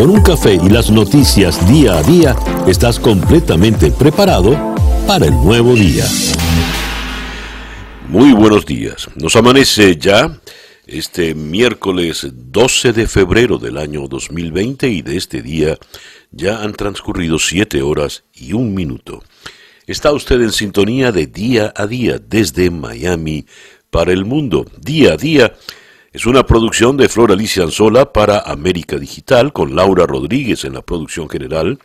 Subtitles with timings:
[0.00, 2.34] Con un café y las noticias día a día,
[2.66, 4.74] estás completamente preparado
[5.06, 6.06] para el nuevo día.
[8.08, 9.10] Muy buenos días.
[9.16, 10.40] Nos amanece ya
[10.86, 15.76] este miércoles 12 de febrero del año 2020 y de este día
[16.30, 19.22] ya han transcurrido siete horas y un minuto.
[19.86, 23.44] Está usted en sintonía de día a día desde Miami
[23.90, 24.64] para el mundo.
[24.80, 25.52] Día a día
[26.12, 30.82] es una producción de Flor Alicia Anzola para América Digital con Laura Rodríguez en la
[30.82, 31.78] producción general,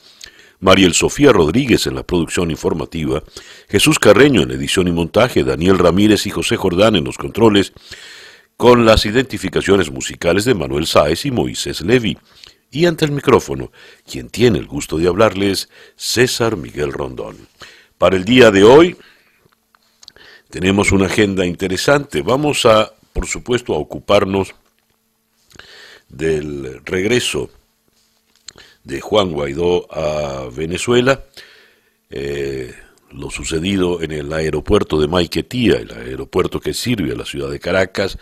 [0.60, 3.22] Mariel Sofía Rodríguez en la producción informativa,
[3.70, 7.74] Jesús Carreño en edición y montaje, Daniel Ramírez y José Jordán en los controles,
[8.58, 12.18] con las identificaciones musicales de Manuel Sáez y Moisés Levi.
[12.72, 13.72] Y ante el micrófono,
[14.10, 17.48] quien tiene el gusto de hablarles, César Miguel Rondón.
[18.00, 18.98] Para el día de hoy
[20.50, 22.22] tenemos una agenda interesante.
[22.22, 24.54] Vamos a por supuesto, a ocuparnos
[26.10, 27.50] del regreso
[28.84, 31.24] de Juan Guaidó a Venezuela,
[32.10, 32.76] eh,
[33.12, 37.62] lo sucedido en el aeropuerto de Maiquetía, el aeropuerto que sirve a la ciudad de
[37.62, 38.18] Caracas,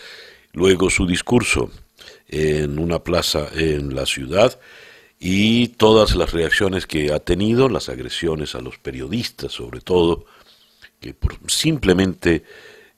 [0.54, 1.72] luego su discurso
[2.28, 4.60] en una plaza en la ciudad
[5.20, 10.28] y todas las reacciones que ha tenido, las agresiones a los periodistas sobre todo,
[11.00, 12.44] que por simplemente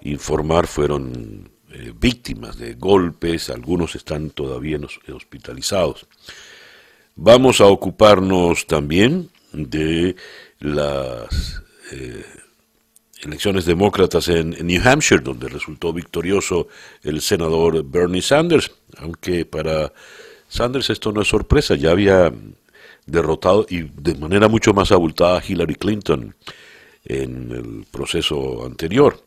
[0.01, 4.79] informar fueron eh, víctimas de golpes, algunos están todavía
[5.13, 6.07] hospitalizados.
[7.17, 10.15] Vamos a ocuparnos también de
[10.59, 12.23] las eh,
[13.23, 16.69] elecciones demócratas en, New Hampshire, donde resultó victorioso
[17.03, 19.91] el senador Bernie Sanders, aunque para
[20.47, 22.31] Sanders esto no es sorpresa, ya había
[23.05, 26.35] derrotado y de manera mucho más abultada a Hillary Clinton
[27.03, 29.19] en el proceso anterior.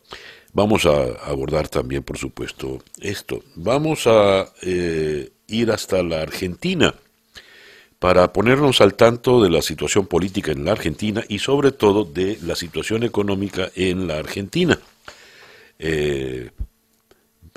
[0.53, 3.43] Vamos a abordar también, por supuesto, esto.
[3.55, 6.93] Vamos a eh, ir hasta la Argentina
[7.99, 12.39] para ponernos al tanto de la situación política en la Argentina y sobre todo de
[12.43, 14.79] la situación económica en la Argentina.
[15.77, 16.49] Eh,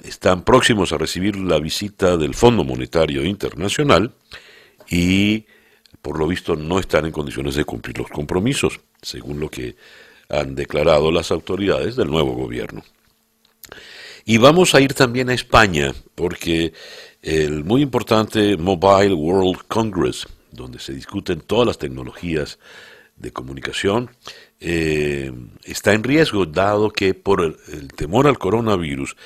[0.03, 4.13] están próximos a recibir la visita del Fondo Monetario Internacional
[4.91, 5.47] y
[6.03, 9.77] por lo visto no están en condiciones de cumplir los compromisos, según lo que
[10.33, 12.83] han declarado las autoridades del nuevo gobierno.
[14.25, 16.73] Y vamos a ir también a España, porque
[17.23, 22.59] el muy importante Mobile World Congress, donde se discuten todas las tecnologías
[23.17, 24.11] de comunicación,
[24.61, 25.33] eh,
[25.65, 29.17] está en riesgo, dado que por el, temor al coronavirus,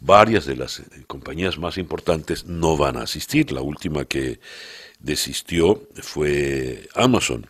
[0.00, 3.52] varias de las compañías más importantes no van a asistir.
[3.52, 4.38] La última que
[5.00, 7.46] desistió fue Amazon.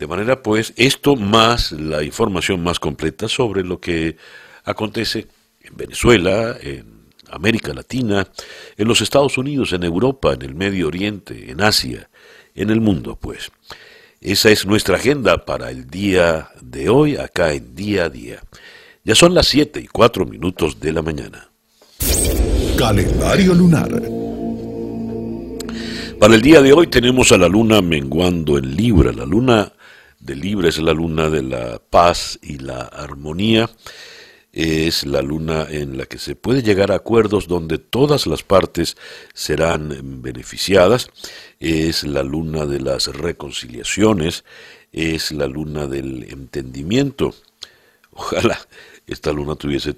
[0.00, 4.16] De manera pues, esto más la información más completa sobre lo que
[4.64, 5.26] acontece
[5.60, 8.26] en Venezuela, en América Latina,
[8.78, 12.08] en los Estados Unidos, en Europa, en el Medio Oriente, en Asia,
[12.54, 13.52] en el mundo, pues.
[14.22, 18.42] Esa es nuestra agenda para el día de hoy, acá en día a día.
[19.04, 21.50] Ya son las 7 y 4 minutos de la mañana.
[22.78, 24.00] Calendario lunar.
[26.18, 29.12] Para el día de hoy tenemos a la luna menguando en Libra.
[29.12, 29.74] La luna
[30.34, 33.68] de es la luna de la paz y la armonía.
[34.52, 38.96] Es la luna en la que se puede llegar a acuerdos donde todas las partes
[39.32, 41.08] serán beneficiadas.
[41.58, 44.44] Es la luna de las reconciliaciones.
[44.92, 47.34] Es la luna del entendimiento.
[48.12, 48.58] Ojalá
[49.06, 49.96] esta luna tuviese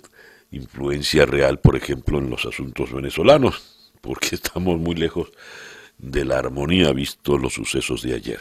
[0.51, 3.63] influencia real, por ejemplo, en los asuntos venezolanos,
[4.01, 5.31] porque estamos muy lejos
[5.99, 8.41] de la armonía visto los sucesos de ayer.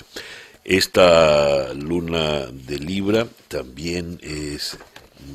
[0.63, 4.77] Esta luna de Libra también es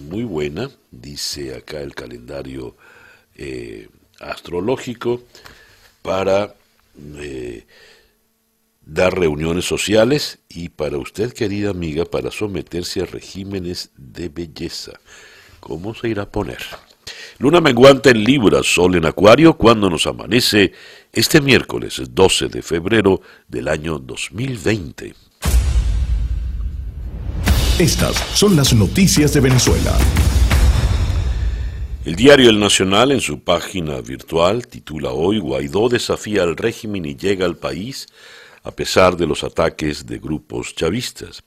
[0.09, 2.77] muy buena, dice acá el calendario
[3.35, 3.89] eh,
[4.21, 5.23] astrológico,
[6.03, 6.55] para
[7.19, 7.67] eh,
[8.83, 14.93] dar reuniones sociales y para usted, querida amiga, para someterse a regímenes de belleza.
[15.59, 16.61] ¿Cómo se irá a poner?
[17.39, 20.73] Luna menguante en Libra, Sol en Acuario, cuando nos amanece
[21.17, 25.15] este miércoles 12 de febrero del año 2020.
[27.79, 29.97] Estas son las noticias de Venezuela.
[32.05, 37.17] El diario El Nacional en su página virtual titula hoy Guaidó desafía al régimen y
[37.17, 38.07] llega al país
[38.63, 41.43] a pesar de los ataques de grupos chavistas.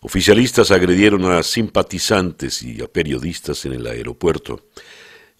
[0.00, 4.66] Oficialistas agredieron a simpatizantes y a periodistas en el aeropuerto.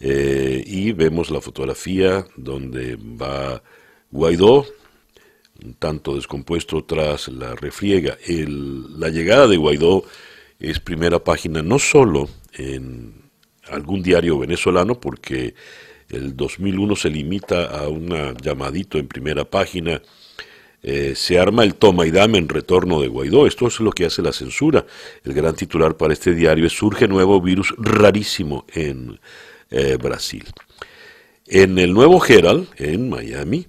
[0.07, 3.63] Eh, y vemos la fotografía donde va
[4.11, 4.67] Guaidó,
[5.65, 8.19] un tanto descompuesto tras la refriega.
[8.29, 10.05] la llegada de Guaidó
[10.61, 13.15] es primera página no solo en
[13.71, 15.55] algún diario venezolano, porque
[16.11, 20.03] el 2001 se limita a un llamadito en primera página
[20.83, 23.47] eh, se arma el toma y dame en retorno de Guaidó.
[23.47, 24.85] Esto es lo que hace la censura.
[25.25, 29.19] El gran titular para este diario es Surge nuevo virus rarísimo en
[29.71, 30.45] eh, Brasil.
[31.47, 33.67] En el nuevo Herald, en Miami,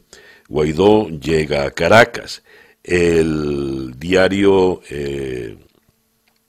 [0.47, 2.43] Guaidó llega a Caracas.
[2.83, 5.57] El diario eh,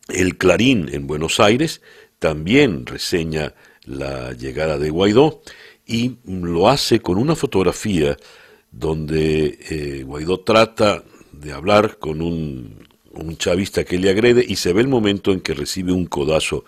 [0.08, 1.80] El Clarín en Buenos Aires
[2.18, 3.54] también reseña
[3.84, 5.42] la llegada de Guaidó
[5.86, 8.16] y lo hace con una fotografía
[8.70, 14.72] donde eh, Guaidó trata de hablar con un, un, chavista que le agrede y se
[14.72, 16.64] ve el momento en que recibe un codazo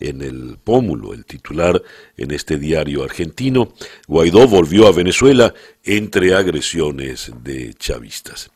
[0.00, 1.12] en el pómulo.
[1.14, 1.82] El titular
[2.16, 3.72] en este diario argentino,
[4.06, 5.52] Guaidó volvió a Venezuela
[5.84, 8.50] entre agresiones de chavistas.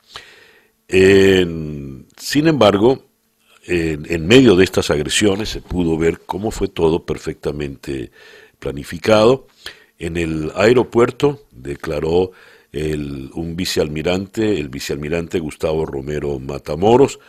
[0.88, 3.04] sin embargo,
[3.64, 8.10] en, medio de estas agresiones se pudo ver cómo fue todo perfectamente
[8.58, 9.46] planificado.
[9.98, 12.32] En el aeropuerto declaró
[12.72, 17.20] un vicealmirante, el vicealmirante Gustavo Romero Matamoros,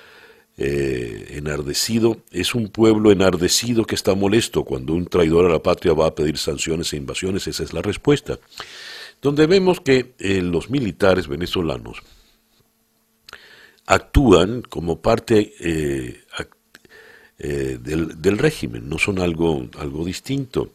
[0.56, 5.94] eh, enardecido, es un pueblo enardecido que está molesto cuando un traidor a la patria
[5.94, 8.38] va a pedir sanciones e invasiones, esa es la respuesta.
[9.20, 12.04] Donde vemos que eh, los militares venezolanos
[13.88, 16.22] actúan como parte eh,
[17.40, 20.74] del, régimen, no son algo, algo distinto.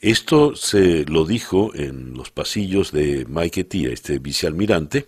[0.00, 5.06] Esto se lo dijo en los pasillos de Maiquetía, este vicealmirante,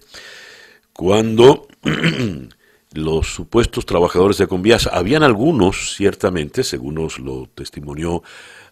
[0.92, 1.68] cuando
[2.92, 8.22] los supuestos trabajadores de Conviasa, habían algunos, ciertamente, según nos lo testimonió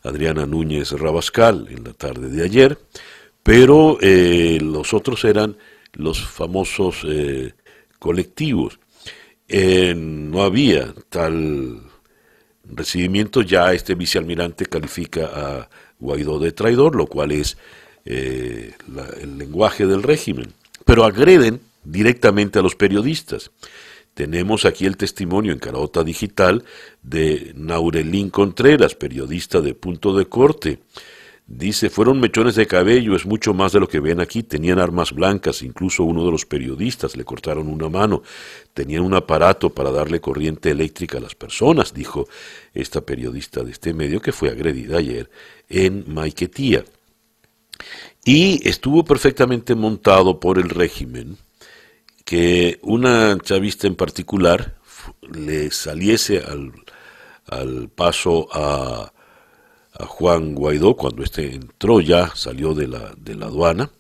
[0.03, 2.79] Adriana Núñez Rabascal en la tarde de ayer,
[3.43, 5.57] pero eh, los otros eran
[5.93, 7.55] los famosos eh,
[7.99, 8.79] colectivos.
[9.49, 11.83] Eh, no había tal
[12.65, 17.57] recibimiento, ya este vicealmirante califica a Guaidó de traidor, lo cual es
[18.05, 18.75] el
[19.39, 20.53] lenguaje del régimen.
[20.85, 23.51] Pero agreden directamente a los periodistas.
[24.17, 26.65] Tenemos aquí el testimonio en Carota Digital
[27.03, 30.79] de Naurelín Contreras, periodista de Punto de Corte,
[31.49, 34.43] Dice, fueron mechones de cabello, es mucho más de lo que ven aquí.
[34.43, 38.23] Tenían armas blancas, incluso uno de los periodistas le cortaron una mano.
[38.75, 42.27] Tenían un aparato para darle corriente eléctrica a las personas, dijo
[42.75, 45.31] esta periodista de este medio que fue agredida ayer
[45.69, 46.85] en Maiquetía.
[48.25, 51.37] Y estuvo perfectamente montado por el régimen
[52.27, 54.77] que una chavista en particular
[55.33, 56.73] le saliese al,
[57.47, 59.15] al paso a
[59.99, 63.91] a Juan Guaidó cuando éste entró ya, salió de la, de la aduana,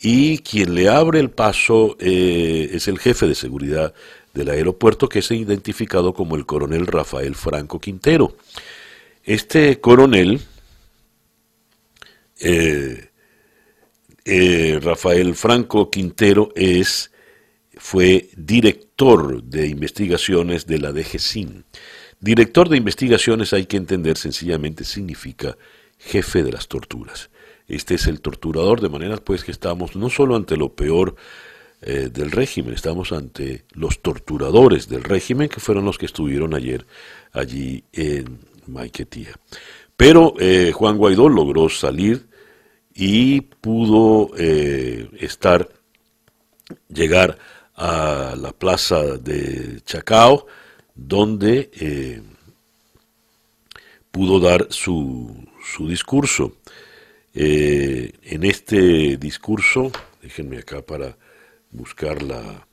[0.00, 3.94] y quien le abre el paso eh, es el jefe de seguridad
[4.34, 8.36] del aeropuerto, que es identificado como el coronel Rafael Franco Quintero.
[9.24, 10.40] Este coronel,
[12.40, 13.08] eh,
[14.24, 17.11] eh, Rafael Franco Quintero, es,
[17.82, 21.64] fue director de investigaciones de la DGCIN.
[22.20, 25.58] Director de investigaciones hay que entender sencillamente significa
[25.98, 27.28] jefe de las torturas.
[27.66, 31.16] Este es el torturador, de manera pues que estamos no solo ante lo peor
[31.80, 36.86] eh, del régimen, estamos ante los torturadores del régimen que fueron los que estuvieron ayer
[37.32, 38.38] allí en
[38.68, 39.32] Maiquetía.
[39.96, 42.28] Pero eh, Juan Guaidó logró salir
[42.94, 45.68] y pudo eh, estar,
[46.88, 47.38] llegar
[47.76, 50.46] a la plaza de Chacao,
[50.94, 52.22] donde eh,
[54.10, 56.56] pudo dar su, su discurso.
[57.34, 61.16] Eh, en este discurso, déjenme acá para
[61.70, 62.66] buscar la,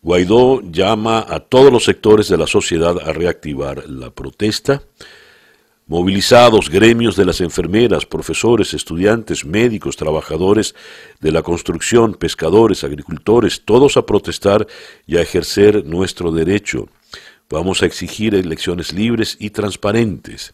[0.00, 4.82] Guaidó llama a todos los sectores de la sociedad a reactivar la protesta.
[5.90, 10.74] Movilizados gremios de las enfermeras, profesores, estudiantes, médicos, trabajadores
[11.20, 14.66] de la construcción, pescadores, agricultores, todos a protestar
[15.06, 16.90] y a ejercer nuestro derecho.
[17.48, 20.52] Vamos a exigir elecciones libres y transparentes.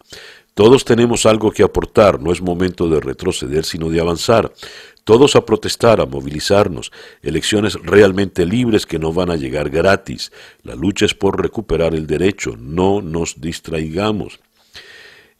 [0.54, 4.52] Todos tenemos algo que aportar, no es momento de retroceder, sino de avanzar.
[5.02, 6.92] Todos a protestar, a movilizarnos.
[7.22, 10.30] Elecciones realmente libres que no van a llegar gratis.
[10.62, 14.38] La lucha es por recuperar el derecho, no nos distraigamos.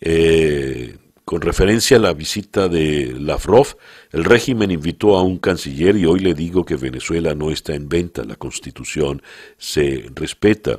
[0.07, 3.79] Eh, con referencia a la visita de Lavrov,
[4.13, 7.89] el régimen invitó a un canciller y hoy le digo que Venezuela no está en
[7.89, 9.23] venta, la constitución
[9.57, 10.79] se respeta.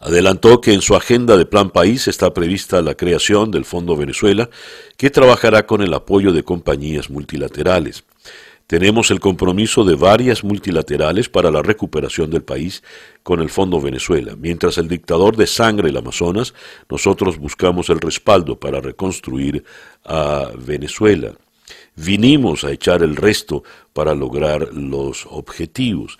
[0.00, 4.48] Adelantó que en su agenda de Plan País está prevista la creación del Fondo Venezuela,
[4.96, 8.04] que trabajará con el apoyo de compañías multilaterales.
[8.72, 12.82] Tenemos el compromiso de varias multilaterales para la recuperación del país
[13.22, 14.34] con el Fondo Venezuela.
[14.34, 16.54] Mientras el dictador de sangre el Amazonas,
[16.88, 19.62] nosotros buscamos el respaldo para reconstruir
[20.06, 21.34] a Venezuela.
[21.96, 23.62] vinimos a echar el resto
[23.92, 26.16] para lograr los objetivos.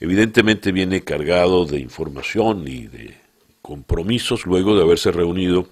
[0.00, 3.14] Evidentemente viene cargado de información y de
[3.62, 5.68] compromisos luego de haberse reunido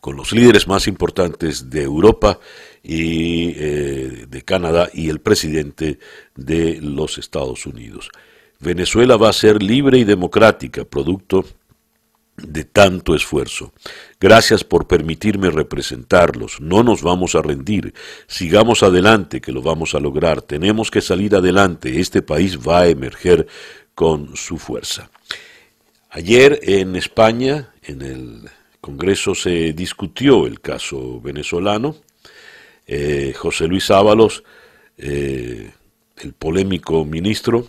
[0.00, 2.40] con los líderes más importantes de Europa
[2.82, 5.98] y eh, de Canadá y el presidente
[6.34, 8.10] de los Estados Unidos.
[8.58, 11.44] Venezuela va a ser libre y democrática, producto
[12.36, 13.72] de tanto esfuerzo.
[14.18, 16.60] Gracias por permitirme representarlos.
[16.60, 17.94] No nos vamos a rendir.
[18.26, 20.42] Sigamos adelante, que lo vamos a lograr.
[20.42, 22.00] Tenemos que salir adelante.
[22.00, 23.46] Este país va a emerger
[23.94, 25.10] con su fuerza.
[26.10, 31.96] Ayer en España, en el Congreso, se discutió el caso venezolano.
[32.86, 34.42] Eh, José Luis Ábalos,
[34.98, 35.70] eh,
[36.18, 37.66] el polémico ministro,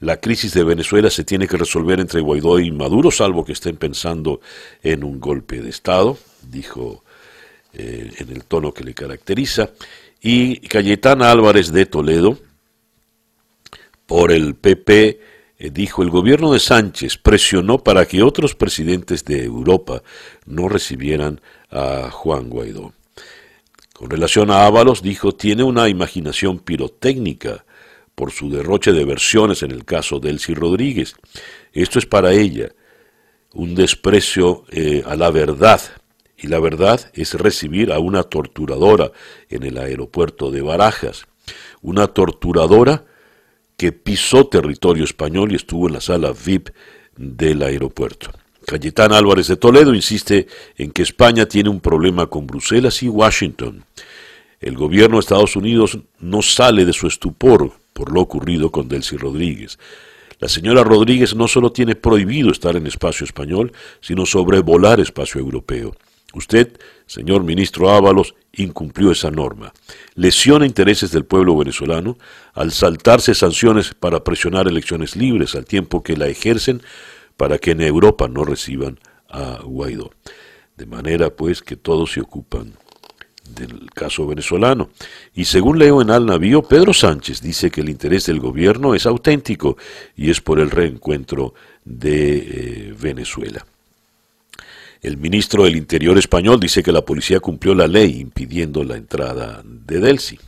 [0.00, 3.76] la crisis de Venezuela se tiene que resolver entre Guaidó y Maduro, salvo que estén
[3.76, 4.40] pensando
[4.82, 7.02] en un golpe de Estado, dijo
[7.72, 9.70] eh, en el tono que le caracteriza.
[10.20, 12.38] Y Cayetana Álvarez de Toledo,
[14.06, 15.20] por el PP,
[15.58, 20.02] eh, dijo, el gobierno de Sánchez presionó para que otros presidentes de Europa
[20.46, 22.92] no recibieran a Juan Guaidó.
[23.98, 27.64] Con relación a Ábalos, dijo, tiene una imaginación pirotécnica
[28.14, 31.16] por su derroche de versiones en el caso de Elsie Rodríguez.
[31.72, 32.68] Esto es para ella
[33.54, 35.80] un desprecio eh, a la verdad,
[36.36, 39.10] y la verdad es recibir a una torturadora
[39.48, 41.26] en el aeropuerto de Barajas,
[41.82, 43.04] una torturadora
[43.76, 46.68] que pisó territorio español y estuvo en la sala VIP
[47.16, 48.30] del aeropuerto.
[48.68, 50.46] Cayetana Álvarez de Toledo insiste
[50.76, 53.82] en que España tiene un problema con Bruselas y Washington.
[54.60, 59.16] El gobierno de Estados Unidos no sale de su estupor por lo ocurrido con Delcy
[59.16, 59.78] Rodríguez.
[60.38, 63.72] La señora Rodríguez no solo tiene prohibido estar en espacio español,
[64.02, 65.96] sino sobrevolar espacio europeo.
[66.34, 69.72] Usted, señor ministro Ábalos, incumplió esa norma.
[70.14, 72.18] Lesiona intereses del pueblo venezolano
[72.52, 76.82] al saltarse sanciones para presionar elecciones libres al tiempo que la ejercen
[77.38, 78.98] para que en Europa no reciban
[79.30, 80.10] a Guaidó.
[80.76, 82.74] De manera pues que todos se ocupan
[83.54, 84.90] del caso venezolano.
[85.34, 89.06] Y según leo en Al Navío, Pedro Sánchez dice que el interés del gobierno es
[89.06, 89.78] auténtico
[90.16, 91.54] y es por el reencuentro
[91.84, 93.64] de eh, Venezuela.
[95.00, 99.62] El ministro del Interior español dice que la policía cumplió la ley impidiendo la entrada
[99.64, 100.40] de Delsi.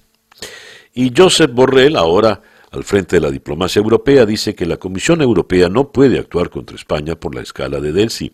[0.93, 5.69] Y Josep Borrell, ahora al frente de la diplomacia europea, dice que la Comisión Europea
[5.69, 8.33] no puede actuar contra España por la escala de Delsi.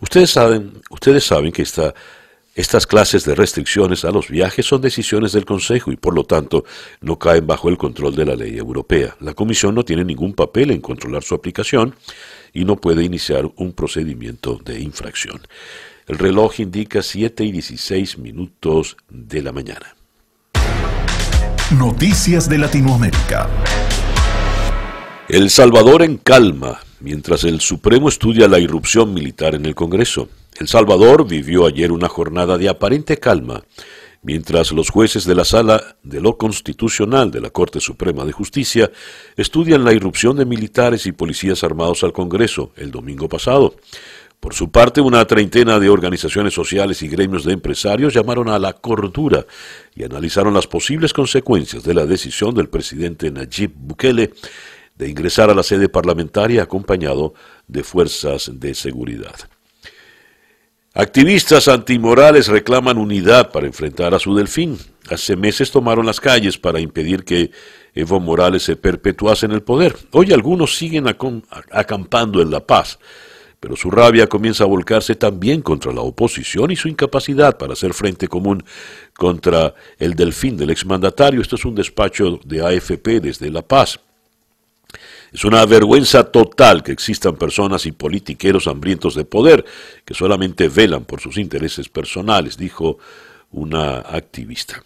[0.00, 1.94] Ustedes saben, ustedes saben que esta
[2.58, 6.64] estas clases de restricciones a los viajes son decisiones del Consejo y por lo tanto
[7.00, 9.16] no caen bajo el control de la ley europea.
[9.20, 11.94] La Comisión no tiene ningún papel en controlar su aplicación
[12.52, 15.40] y no puede iniciar un procedimiento de infracción.
[16.08, 19.97] El reloj indica 7 y 16 minutos de la mañana.
[21.76, 23.46] Noticias de Latinoamérica.
[25.28, 30.30] El Salvador en calma, mientras el Supremo estudia la irrupción militar en el Congreso.
[30.58, 33.64] El Salvador vivió ayer una jornada de aparente calma,
[34.22, 38.90] mientras los jueces de la Sala de lo Constitucional de la Corte Suprema de Justicia
[39.36, 43.74] estudian la irrupción de militares y policías armados al Congreso el domingo pasado.
[44.40, 48.72] Por su parte, una treintena de organizaciones sociales y gremios de empresarios llamaron a la
[48.72, 49.44] cordura
[49.94, 54.32] y analizaron las posibles consecuencias de la decisión del presidente Nayib Bukele
[54.94, 57.34] de ingresar a la sede parlamentaria acompañado
[57.66, 59.34] de fuerzas de seguridad.
[60.94, 64.78] Activistas antimorales reclaman unidad para enfrentar a su delfín.
[65.08, 67.52] Hace meses tomaron las calles para impedir que
[67.94, 69.94] Evo Morales se perpetuase en el poder.
[70.10, 71.06] Hoy algunos siguen
[71.70, 72.98] acampando en La Paz,
[73.60, 77.92] pero su rabia comienza a volcarse también contra la oposición y su incapacidad para hacer
[77.92, 78.64] frente común
[79.16, 81.40] contra el delfín del exmandatario.
[81.40, 83.98] Esto es un despacho de AFP desde La Paz.
[85.32, 89.64] Es una vergüenza total que existan personas y politiqueros hambrientos de poder
[90.04, 92.98] que solamente velan por sus intereses personales, dijo
[93.50, 94.82] una activista.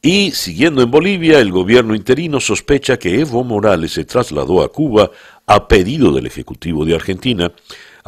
[0.00, 5.10] Y siguiendo en Bolivia, el gobierno interino sospecha que Evo Morales se trasladó a Cuba
[5.46, 7.52] a pedido del Ejecutivo de Argentina,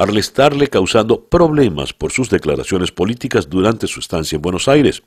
[0.00, 5.02] al estarle causando problemas por sus declaraciones políticas durante su estancia en Buenos Aires.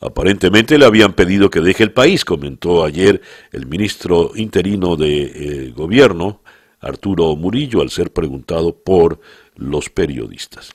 [0.00, 5.72] Aparentemente le habían pedido que deje el país, comentó ayer el ministro interino de eh,
[5.74, 6.42] gobierno,
[6.78, 9.18] Arturo Murillo, al ser preguntado por
[9.56, 10.74] los periodistas.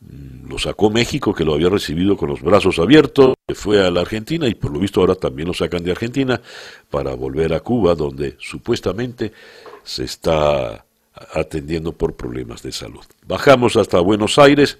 [0.00, 4.00] Mm, lo sacó México, que lo había recibido con los brazos abiertos, fue a la
[4.00, 6.40] Argentina y por lo visto ahora también lo sacan de Argentina
[6.90, 9.32] para volver a Cuba, donde supuestamente
[9.84, 10.84] se está
[11.32, 13.04] atendiendo por problemas de salud.
[13.26, 14.78] Bajamos hasta Buenos Aires.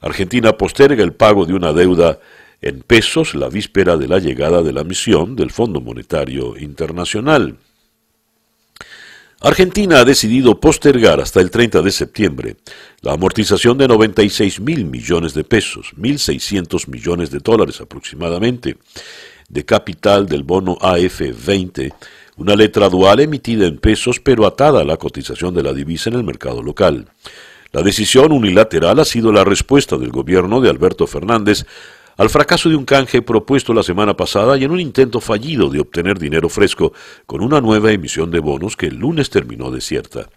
[0.00, 2.18] Argentina posterga el pago de una deuda
[2.60, 7.56] en pesos la víspera de la llegada de la misión del Fondo Monetario Internacional.
[9.40, 12.56] Argentina ha decidido postergar hasta el 30 de septiembre
[13.02, 18.78] la amortización de 96 mil millones de pesos, 1.600 millones de dólares aproximadamente,
[19.50, 21.92] de capital del bono AF20,
[22.36, 26.16] una letra dual emitida en pesos pero atada a la cotización de la divisa en
[26.16, 27.06] el mercado local.
[27.72, 31.66] La decisión unilateral ha sido la respuesta del gobierno de Alberto Fernández
[32.16, 35.80] al fracaso de un canje propuesto la semana pasada y en un intento fallido de
[35.80, 36.92] obtener dinero fresco
[37.26, 40.28] con una nueva emisión de bonos que el lunes terminó desierta.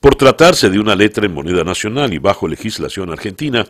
[0.00, 3.66] Por tratarse de una letra en moneda nacional y bajo legislación argentina,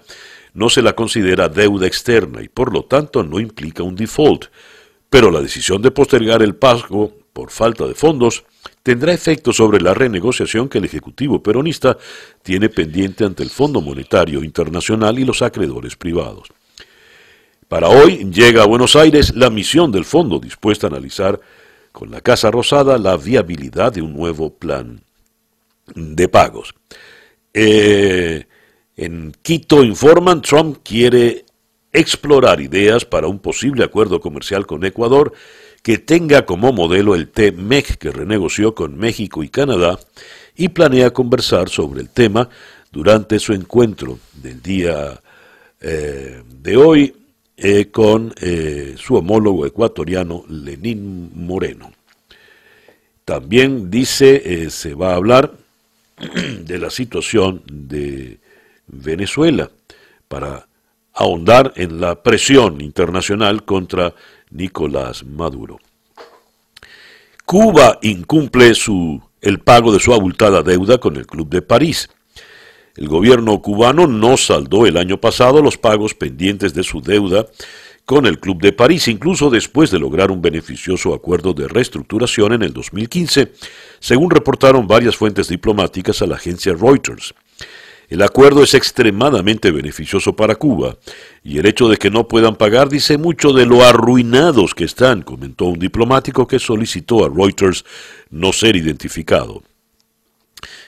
[0.53, 4.47] no se la considera deuda externa y por lo tanto no implica un default,
[5.09, 8.45] pero la decisión de postergar el pago por falta de fondos
[8.83, 11.99] tendrá efecto sobre la renegociación que el Ejecutivo peronista
[12.43, 16.49] tiene pendiente ante el Fondo Monetario Internacional y los acreedores privados.
[17.69, 21.41] Para hoy llega a Buenos Aires la misión del fondo dispuesta a analizar
[21.91, 25.03] con la Casa Rosada la viabilidad de un nuevo plan
[25.95, 26.73] de pagos.
[27.53, 28.47] Eh,
[28.97, 31.45] en Quito informan, Trump quiere
[31.93, 35.33] explorar ideas para un posible acuerdo comercial con Ecuador
[35.85, 39.99] que tenga como modelo el TMEC que renegoció con México y Canadá
[40.57, 42.49] y planea conversar sobre el tema
[42.91, 45.21] durante su encuentro del día
[45.83, 47.15] eh, de hoy
[47.59, 51.93] eh, con eh, su homólogo ecuatoriano Lenín Moreno.
[53.27, 55.53] También dice, se va a hablar
[56.61, 58.39] de la situación de
[58.87, 59.71] Venezuela
[60.29, 60.67] para
[61.13, 64.15] ahondar en la presión internacional contra
[64.55, 65.79] Nicolás Maduro.
[67.45, 72.09] Cuba incumple su, el pago de su abultada deuda con el Club de París.
[72.97, 77.47] El gobierno cubano no saldó el año pasado los pagos pendientes de su deuda
[78.05, 82.63] con el Club de París, incluso después de lograr un beneficioso acuerdo de reestructuración en
[82.63, 83.53] el 2015,
[83.99, 87.35] según reportaron varias fuentes diplomáticas a la agencia Reuters.
[88.09, 90.97] El acuerdo es extremadamente beneficioso para Cuba,
[91.43, 95.23] y el hecho de que no puedan pagar dice mucho de lo arruinados que están,
[95.23, 97.85] comentó un diplomático que solicitó a Reuters
[98.31, 99.63] no ser identificado.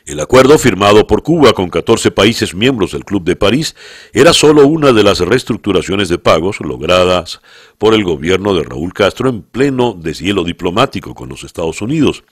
[0.04, 3.74] El acuerdo firmado por Cuba con 14 países miembros del Club de París
[4.12, 7.40] era solo una de las reestructuraciones de pagos logradas
[7.76, 12.22] por el gobierno de Raúl Castro en pleno deshielo diplomático con los Estados Unidos.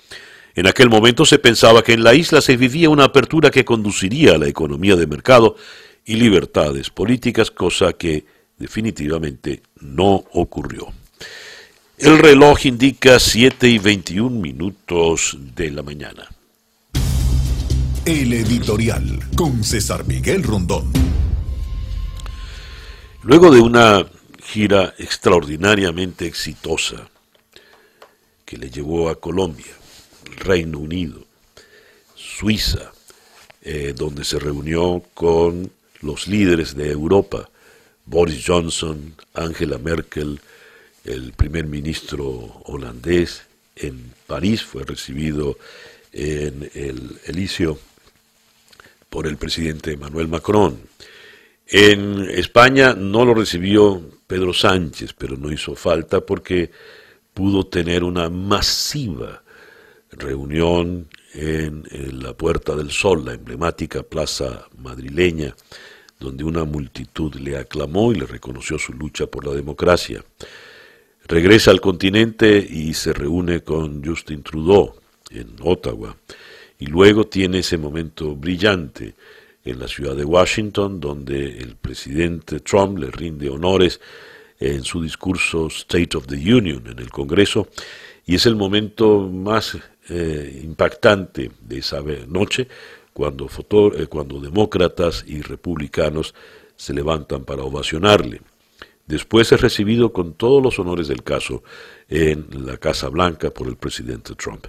[0.54, 4.34] En aquel momento se pensaba que en la isla se vivía una apertura que conduciría
[4.34, 5.56] a la economía de mercado
[6.04, 8.24] y libertades políticas, cosa que
[8.56, 10.92] definitivamente no ocurrió.
[11.98, 16.28] El reloj indica 7 y 21 minutos de la mañana.
[18.04, 20.92] El editorial con César Miguel Rondón.
[23.22, 24.06] Luego de una
[24.44, 27.08] gira extraordinariamente exitosa
[28.44, 29.72] que le llevó a Colombia,
[30.36, 31.24] Reino Unido,
[32.14, 32.92] Suiza,
[33.62, 35.70] eh, donde se reunió con
[36.00, 37.48] los líderes de Europa,
[38.06, 40.40] Boris Johnson, Angela Merkel,
[41.04, 42.28] el primer ministro
[42.64, 43.42] holandés,
[43.76, 45.58] en París fue recibido
[46.12, 47.78] en el Elíseo
[49.08, 50.78] por el presidente Manuel Macron.
[51.66, 56.70] En España no lo recibió Pedro Sánchez, pero no hizo falta porque
[57.32, 59.43] pudo tener una masiva
[60.16, 61.84] reunión en,
[62.22, 65.54] la Puerta del Sol, la emblemática plaza madrileña,
[66.18, 70.24] donde una multitud le aclamó y le reconoció su lucha por la democracia.
[71.26, 74.94] Regresa al continente y se reúne con Justin Trudeau
[75.30, 76.16] en Ottawa
[76.78, 79.14] y luego tiene ese momento brillante
[79.64, 84.00] en la ciudad de Washington, donde el presidente Trump le rinde honores
[84.60, 87.68] en su discurso State of the Union en el Congreso,
[88.26, 92.68] y es el momento más eh, impactante de esa noche,
[93.12, 96.34] cuando, eh, cuando demócratas y republicanos
[96.76, 98.42] se levantan para ovacionarle.
[99.06, 101.62] Después es recibido con todos los honores del caso
[102.08, 104.66] en la Casa Blanca por el presidente Trump.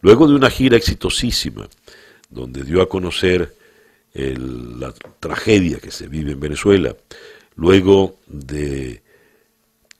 [0.00, 1.68] Luego de una gira exitosísima,
[2.30, 3.54] donde dio a conocer
[4.14, 6.94] la tragedia que se vive en Venezuela,
[7.56, 9.02] luego de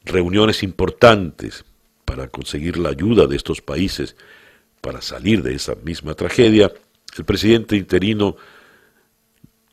[0.04, 1.64] reuniones importantes
[2.04, 4.16] para conseguir la ayuda de estos países
[4.82, 6.70] para salir de esa misma tragedia,
[7.16, 8.36] el presidente interino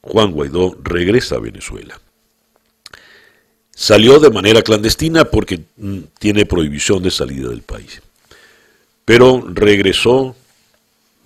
[0.01, 1.99] Juan Guaidó regresa a Venezuela.
[3.75, 8.01] Salió de manera clandestina porque mm, tiene prohibición de salida del país
[9.09, 10.35] pero regresó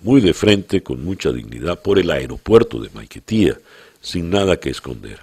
[0.00, 3.58] muy de frente, con mucha dignidad, por el aeropuerto de Maiquetía,
[4.00, 5.18] sin nada que esconder.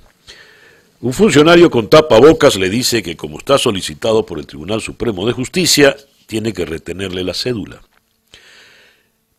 [0.99, 5.33] Un funcionario con tapabocas le dice que como está solicitado por el Tribunal Supremo de
[5.33, 5.97] Justicia,
[6.27, 7.81] tiene que retenerle la cédula.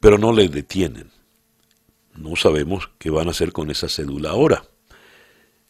[0.02, 1.12] Pero no le detienen.
[2.16, 4.64] No sabemos qué van a hacer con esa cédula ahora.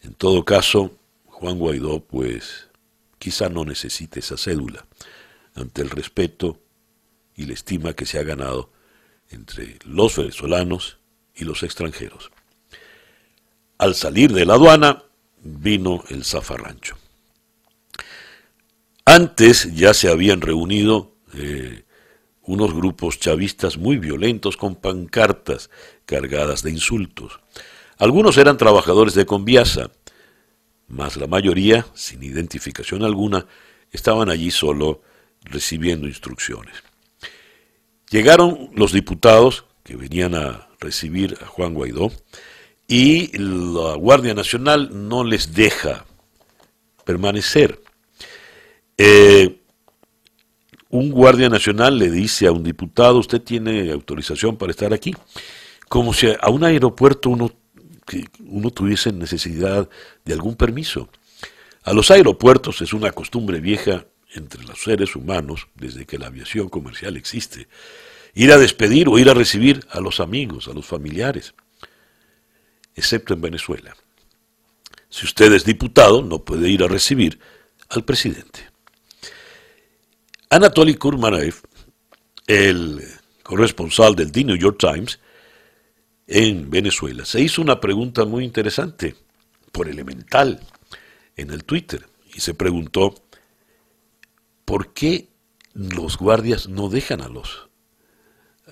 [0.01, 2.71] En todo caso, Juan Guaidó, pues,
[3.19, 4.87] quizá no necesite esa cédula
[5.55, 6.63] ante el respeto
[7.37, 8.73] y la estima que se ha ganado
[9.29, 10.97] entre los venezolanos
[11.35, 12.31] y los extranjeros.
[13.77, 15.05] Al salir de la aduana,
[15.43, 16.97] vino el zafarrancho.
[19.05, 21.85] Antes ya se habían reunido eh,
[22.45, 25.71] unos grupos chavistas muy violentos con pancartas
[26.07, 27.41] cargadas de insultos.
[27.99, 29.91] Algunos eran trabajadores de Conviasa,
[30.89, 33.47] mas la mayoría, sin identificación alguna,
[33.91, 35.03] estaban allí solo
[35.45, 36.75] recibiendo instrucciones.
[38.11, 42.13] Llegaron los diputados que venían a recibir a Juan Guaidó
[42.87, 46.05] y la Guardia Nacional no les deja
[47.05, 47.81] permanecer.
[48.99, 49.62] Eh,
[50.93, 55.13] un guardia nacional le dice a un diputado, usted tiene autorización para estar aquí,
[55.89, 57.51] como si a un aeropuerto uno,
[58.47, 59.89] uno tuviese necesidad
[60.25, 61.09] de algún permiso.
[61.83, 66.69] A los aeropuertos es una costumbre vieja entre los seres humanos desde que la aviación
[66.69, 67.67] comercial existe,
[68.35, 71.55] ir a despedir o ir a recibir a los amigos, a los familiares
[72.95, 73.97] excepto en Venezuela.
[75.09, 77.39] Si usted es diputado, no puede ir a recibir
[77.89, 78.72] al presidente.
[80.53, 81.63] Anatoly Kurmanaev,
[82.47, 83.03] el
[83.43, 85.19] corresponsal del The New York Times
[86.27, 89.17] en Venezuela, se hizo una pregunta muy interesante,
[89.73, 90.61] por elemental,
[91.37, 93.15] en el Twitter, y se preguntó,
[94.67, 95.31] ¿por qué
[95.73, 97.71] los guardias no dejan a los,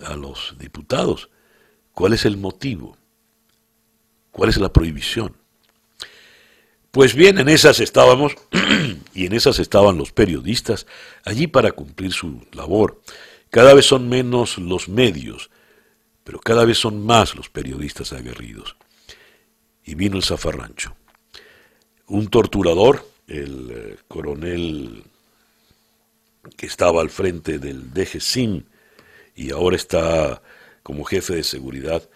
[0.05, 1.31] a los diputados?
[1.93, 2.99] ¿Cuál es el motivo?
[4.33, 5.39] ¿Cuál es la prohibición?
[6.90, 8.35] Pues bien, en esas estábamos
[9.14, 10.87] y en esas estaban los periodistas
[11.24, 13.00] allí para cumplir su labor.
[13.50, 15.50] Cada vez son menos los medios,
[16.24, 18.76] pero cada vez son más los periodistas aguerridos.
[19.85, 20.96] Y vino el zafarrancho.
[22.09, 25.05] Un torturador, el eh, coronel
[26.57, 28.66] que estaba al frente del DGCIN
[29.37, 30.42] y ahora está
[30.83, 32.09] como jefe de seguridad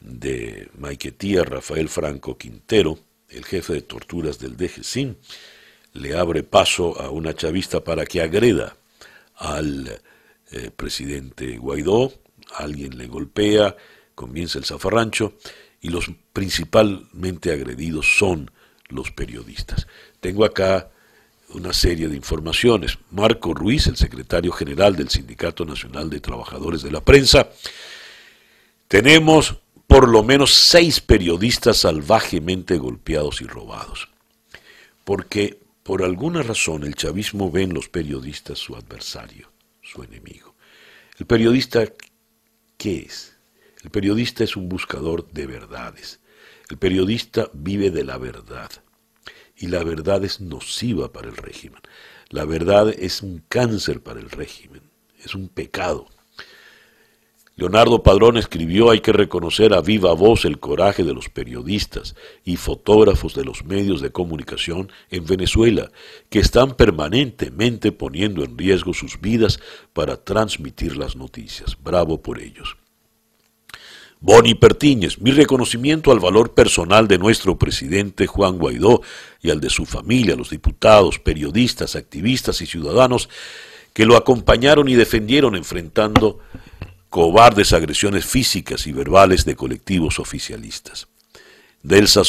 [0.00, 2.98] de Maiquetía, Rafael Franco Quintero,
[3.32, 5.16] el jefe de torturas del DGCIN,
[5.94, 8.76] le abre paso a una chavista para que agreda
[9.36, 10.00] al
[10.50, 12.12] eh, presidente Guaidó,
[12.56, 13.76] alguien le golpea,
[14.14, 15.34] comienza el zafarrancho
[15.80, 18.50] y los principalmente agredidos son
[18.88, 19.86] los periodistas.
[20.20, 20.90] Tengo acá
[21.54, 22.98] una serie de informaciones.
[23.10, 27.50] Marco Ruiz, el secretario general del Sindicato Nacional de Trabajadores de la Prensa,
[28.88, 29.56] tenemos
[29.92, 34.08] por lo menos seis periodistas salvajemente golpeados y robados.
[35.04, 39.52] Porque por alguna razón el chavismo ve en los periodistas su adversario,
[39.82, 40.54] su enemigo.
[41.18, 41.84] ¿El periodista
[42.78, 43.36] qué es?
[43.84, 46.20] El periodista es un buscador de verdades.
[46.70, 48.70] El periodista vive de la verdad.
[49.58, 51.82] Y la verdad es nociva para el régimen.
[52.30, 54.84] La verdad es un cáncer para el régimen.
[55.22, 56.08] Es un pecado.
[57.54, 62.56] Leonardo Padrón escribió hay que reconocer a viva voz el coraje de los periodistas y
[62.56, 65.90] fotógrafos de los medios de comunicación en Venezuela,
[66.30, 69.60] que están permanentemente poniendo en riesgo sus vidas
[69.92, 71.76] para transmitir las noticias.
[71.82, 72.76] Bravo por ellos.
[74.18, 79.02] Boni Pertíñez, mi reconocimiento al valor personal de nuestro presidente Juan Guaidó
[79.42, 83.28] y al de su familia, los diputados, periodistas, activistas y ciudadanos
[83.92, 86.38] que lo acompañaron y defendieron enfrentando
[87.12, 91.08] cobardes agresiones físicas y verbales de colectivos oficialistas.
[91.82, 92.22] Delsa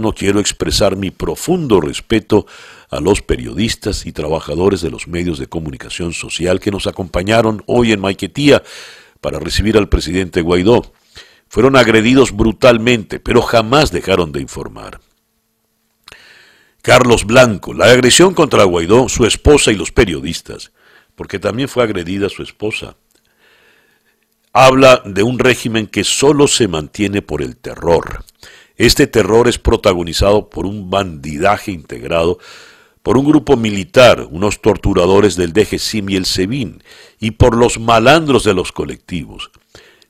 [0.00, 2.46] no quiero expresar mi profundo respeto
[2.88, 7.92] a los periodistas y trabajadores de los medios de comunicación social que nos acompañaron hoy
[7.92, 8.62] en Maiquetía
[9.20, 10.90] para recibir al presidente Guaidó.
[11.48, 15.02] Fueron agredidos brutalmente, pero jamás dejaron de informar.
[16.80, 20.72] Carlos Blanco, la agresión contra Guaidó, su esposa y los periodistas,
[21.14, 22.96] porque también fue agredida su esposa
[24.54, 28.24] habla de un régimen que solo se mantiene por el terror.
[28.76, 32.38] Este terror es protagonizado por un bandidaje integrado
[33.02, 36.82] por un grupo militar, unos torturadores del DGCIM y el SEBIN,
[37.20, 39.50] y por los malandros de los colectivos.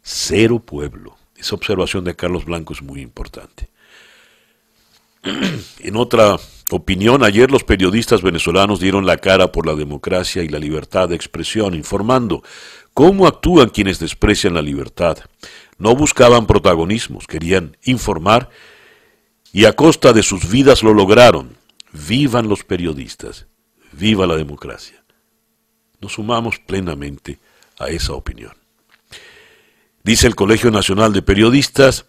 [0.01, 1.17] Cero pueblo.
[1.37, 3.69] Esa observación de Carlos Blanco es muy importante.
[5.81, 6.37] En otra
[6.71, 11.17] opinión, ayer los periodistas venezolanos dieron la cara por la democracia y la libertad de
[11.17, 12.43] expresión, informando
[12.95, 15.19] ¿Cómo actúan quienes desprecian la libertad?
[15.79, 18.51] No buscaban protagonismos, querían informar
[19.53, 21.57] y a costa de sus vidas lo lograron.
[21.93, 23.47] Vivan los periodistas,
[23.93, 25.03] viva la democracia.
[26.01, 27.41] Nos sumamos plenamente
[27.79, 28.53] a esa opinión.
[30.05, 32.07] Dice el Colegio Nacional de Periodistas,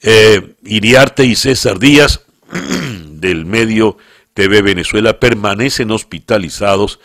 [0.00, 2.24] eh, Iriarte y César Díaz
[3.10, 3.96] del medio
[4.34, 6.98] TV Venezuela permanecen hospitalizados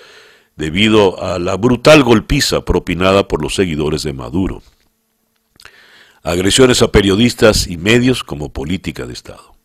[0.56, 4.62] debido a la brutal golpiza propinada por los seguidores de Maduro.
[6.22, 9.56] Agresiones a periodistas y medios como política de Estado.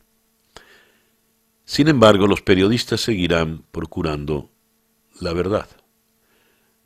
[1.65, 4.51] Sin embargo, los periodistas seguirán procurando
[5.21, 5.69] la verdad,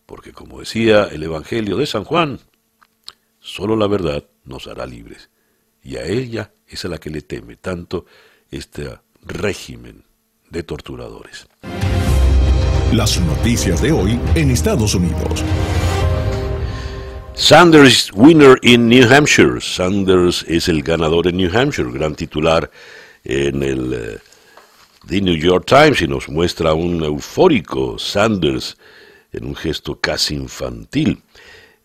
[0.07, 2.41] porque como decía el Evangelio de San Juan,
[3.38, 5.31] solo la verdad nos hará libres,
[5.83, 8.07] y a ella es a la que le teme tanto
[8.51, 10.05] este régimen
[10.51, 11.47] de torturadores.
[12.93, 15.43] Las noticias de hoy en Estados Unidos.
[17.33, 19.63] Sanders winner in New Hampshire.
[19.63, 22.71] Sanders es el ganador en New Hampshire, gran titular
[23.25, 24.19] en el eh,
[25.09, 28.77] The New York Times y nos muestra un eufórico Sanders
[29.33, 31.23] en un gesto casi infantil.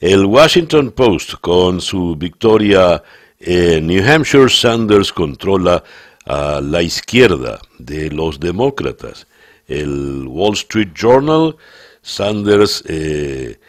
[0.02, 3.02] El Washington Post con su victoria
[3.40, 5.82] en New Hampshire, Sanders controla
[6.26, 9.26] a la izquierda de los demócratas
[9.68, 11.56] el Wall Street Journal,
[12.02, 13.60] Sanders eh,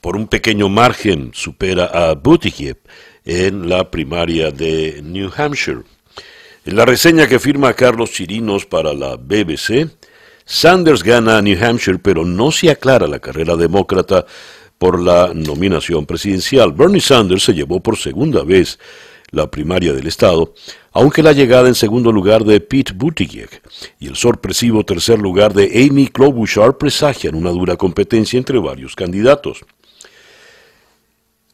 [0.00, 2.78] por un pequeño margen supera a Buttigieg
[3.24, 5.82] en la primaria de New Hampshire.
[6.64, 9.88] En la reseña que firma Carlos Chirinos para la BBC,
[10.44, 14.26] Sanders gana a New Hampshire, pero no se aclara la carrera demócrata
[14.78, 16.72] por la nominación presidencial.
[16.72, 18.78] Bernie Sanders se llevó por segunda vez
[19.30, 20.54] la primaria del Estado,
[20.92, 23.62] aunque la llegada en segundo lugar de Pete Buttigieg
[23.98, 29.64] y el sorpresivo tercer lugar de Amy Klobuchar presagian una dura competencia entre varios candidatos.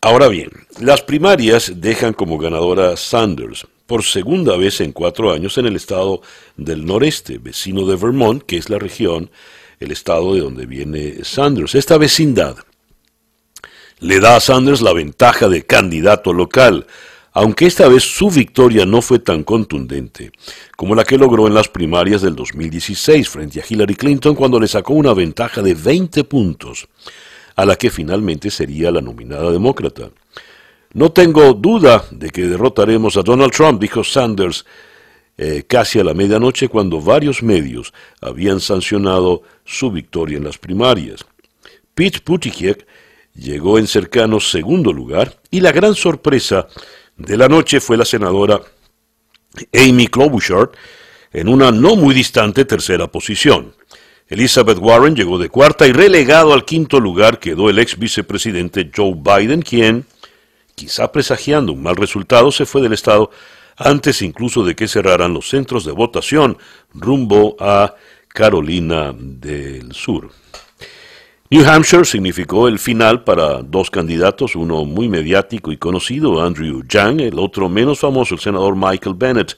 [0.01, 5.67] Ahora bien, las primarias dejan como ganadora Sanders por segunda vez en cuatro años en
[5.67, 6.23] el estado
[6.57, 9.31] del noreste, vecino de Vermont, que es la región,
[9.81, 11.75] el estado de donde viene Sanders.
[11.75, 12.57] Esta vecindad
[14.01, 16.87] le da a Sanders la ventaja de candidato local,
[17.35, 20.31] aunque esta vez su victoria no fue tan contundente
[20.77, 24.69] como la que logró en las primarias del 2016 frente a Hillary Clinton cuando le
[24.69, 26.87] sacó una ventaja de 20 puntos,
[27.57, 30.11] a la que finalmente sería la nominada demócrata.
[30.93, 34.65] No tengo duda de que derrotaremos a Donald Trump, dijo Sanders
[35.37, 41.27] eh, casi a la medianoche cuando varios medios habían sancionado su victoria en las primarias.
[41.97, 42.87] Pete Buttigieg
[43.35, 46.69] llegó en cercano segundo lugar y la gran sorpresa
[47.17, 48.61] de la noche fue la senadora
[49.73, 50.71] Amy Klobuchar
[51.33, 53.75] en una no muy distante tercera posición.
[54.29, 59.15] Elizabeth Warren llegó de cuarta y relegado al quinto lugar quedó el ex vicepresidente Joe
[59.15, 60.07] Biden, quien,
[60.75, 63.31] quizá presagiando un mal resultado, se fue del estado
[63.77, 66.57] antes incluso de que cerraran los centros de votación
[66.95, 67.95] rumbo a
[68.29, 70.31] Carolina del Sur.
[71.55, 77.21] New Hampshire significó el final para dos candidatos, uno muy mediático y conocido, Andrew Yang,
[77.21, 79.57] el otro menos famoso, el senador Michael Bennett.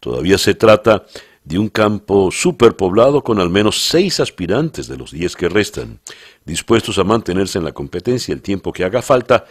[0.00, 1.06] Todavía se trata
[1.44, 6.00] de un campo superpoblado con al menos seis aspirantes de los diez que restan,
[6.44, 9.44] dispuestos a mantenerse en la competencia el tiempo que haga falta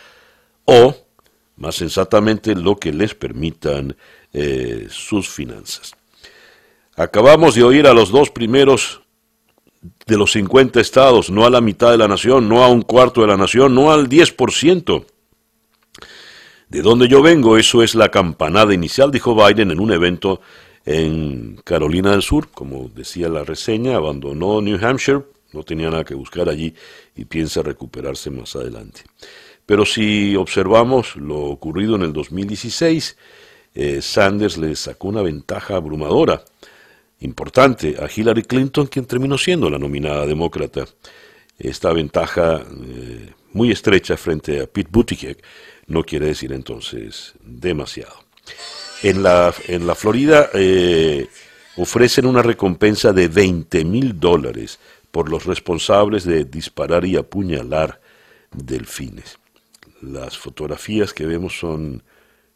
[0.66, 0.94] o,
[1.56, 3.96] más sensatamente, lo que les permitan
[4.34, 5.94] eh, sus finanzas.
[6.98, 9.07] Acabamos de oír a los dos primeros
[10.06, 13.22] de los 50 estados, no a la mitad de la nación, no a un cuarto
[13.22, 15.06] de la nación, no al 10%.
[16.70, 20.42] De donde yo vengo, eso es la campanada inicial, dijo Biden en un evento
[20.86, 25.24] en Carolina del Sur, como decía la reseña, abandonó New Hampshire,
[25.54, 26.74] no tenía nada que buscar allí
[27.16, 29.02] y piensa recuperarse más adelante.
[29.66, 33.18] Pero si observamos lo ocurrido en el 2016,
[33.76, 36.44] eh, Sanders le sacó una ventaja abrumadora
[37.20, 40.86] importante a Hillary Clinton, quien terminó siendo la nominada demócrata.
[41.58, 45.38] Esta ventaja eh, muy estrecha frente a Pete Buttigieg
[45.88, 48.14] no quiere decir entonces demasiado.
[49.04, 51.28] En la, en la Florida eh,
[51.78, 54.80] ofrecen una recompensa de 20 mil dólares
[55.12, 58.02] por los responsables de disparar y apuñalar
[58.52, 59.40] delfines.
[60.02, 62.04] Las fotografías que vemos son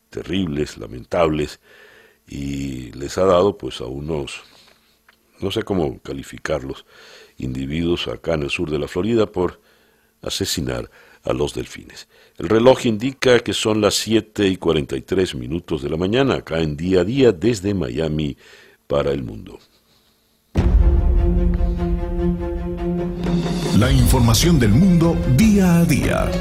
[0.10, 1.60] terribles, lamentables,
[2.28, 4.44] y les ha dado pues a unos
[5.42, 6.86] no sé cómo calificarlos,
[7.38, 9.60] individuos acá en el sur de la Florida por
[10.22, 10.90] asesinar
[11.24, 12.08] a los delfines.
[12.38, 16.76] El reloj indica que son las 7 y 43 minutos de la mañana, acá en
[16.76, 18.38] día a día desde Miami
[18.88, 19.60] para el mundo.
[23.78, 26.32] La información del mundo día a día.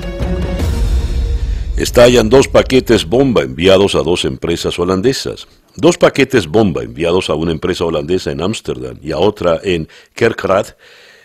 [1.76, 5.48] Estallan dos paquetes bomba enviados a dos empresas holandesas.
[5.80, 10.76] Dos paquetes bomba enviados a una empresa holandesa en Ámsterdam y a otra en Kerkrade,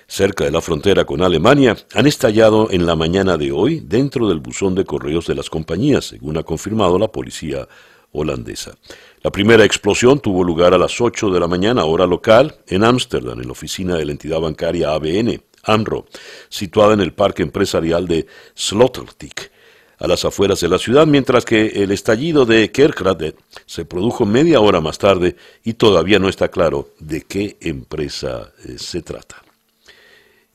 [0.07, 4.39] cerca de la frontera con Alemania, han estallado en la mañana de hoy dentro del
[4.39, 7.67] buzón de correos de las compañías, según ha confirmado la policía
[8.13, 8.75] holandesa.
[9.23, 13.41] La primera explosión tuvo lugar a las 8 de la mañana, hora local, en Ámsterdam,
[13.41, 16.05] en la oficina de la entidad bancaria ABN, AMRO,
[16.47, 19.51] situada en el parque empresarial de Sloterdijk,
[19.97, 24.59] a las afueras de la ciudad, mientras que el estallido de Kerkrade se produjo media
[24.59, 29.41] hora más tarde y todavía no está claro de qué empresa eh, se trata.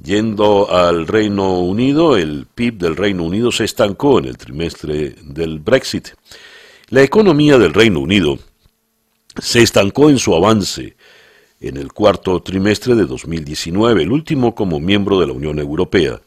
[0.02, 5.58] Yendo al Reino Unido, el PIB del Reino Unido se estancó en el trimestre del
[5.58, 6.08] Brexit.
[6.88, 8.38] La economía del Reino Unido
[9.38, 10.96] se estancó en su avance
[11.60, 16.20] en el cuarto trimestre de 2019, el último como miembro de la Unión Europea,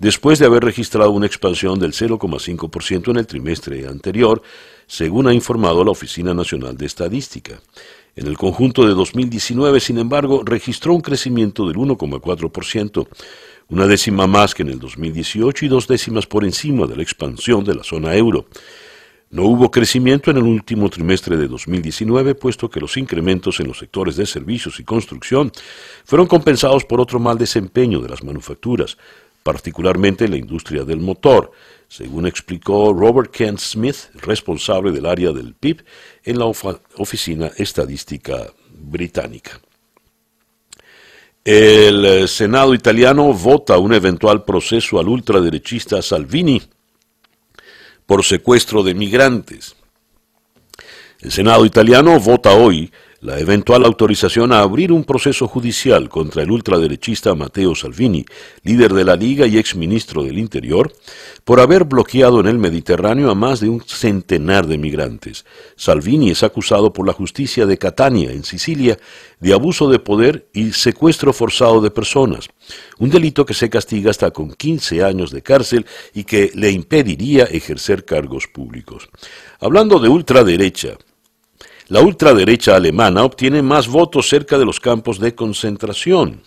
[0.00, 4.42] después de haber registrado una expansión del 0,5% en el trimestre anterior,
[4.86, 7.60] según ha informado la Oficina Nacional de Estadística.
[8.16, 13.06] En el conjunto de 2019, sin embargo, registró un crecimiento del 1,4%,
[13.68, 17.62] una décima más que en el 2018 y dos décimas por encima de la expansión
[17.62, 18.46] de la zona euro.
[19.30, 23.78] No hubo crecimiento en el último trimestre de 2019, puesto que los incrementos en los
[23.78, 25.52] sectores de servicios y construcción
[26.04, 28.96] fueron compensados por otro mal desempeño de las manufacturas,
[29.42, 31.52] particularmente en la industria del motor,
[31.88, 35.84] según explicó Robert Kent Smith, responsable del área del PIB
[36.24, 39.60] en la Oficina Estadística Británica.
[41.44, 46.62] El eh, Senado italiano vota un eventual proceso al ultraderechista Salvini
[48.04, 49.74] por secuestro de migrantes.
[51.20, 56.50] El Senado italiano vota hoy la eventual autorización a abrir un proceso judicial contra el
[56.50, 58.24] ultraderechista Matteo Salvini,
[58.62, 60.90] líder de la Liga y exministro del Interior,
[61.44, 65.44] por haber bloqueado en el Mediterráneo a más de un centenar de migrantes.
[65.76, 68.98] Salvini es acusado por la justicia de Catania, en Sicilia,
[69.38, 72.48] de abuso de poder y secuestro forzado de personas,
[72.98, 77.44] un delito que se castiga hasta con 15 años de cárcel y que le impediría
[77.44, 79.08] ejercer cargos públicos.
[79.60, 80.96] Hablando de ultraderecha,
[81.90, 86.40] la ultraderecha alemana obtiene más votos cerca de los campos de concentración.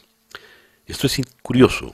[0.86, 1.94] Esto es curioso.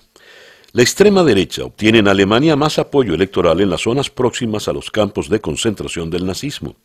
[0.72, 4.92] La extrema derecha obtiene en Alemania más apoyo electoral en las zonas próximas a los
[4.92, 6.76] campos de concentración del nazismo.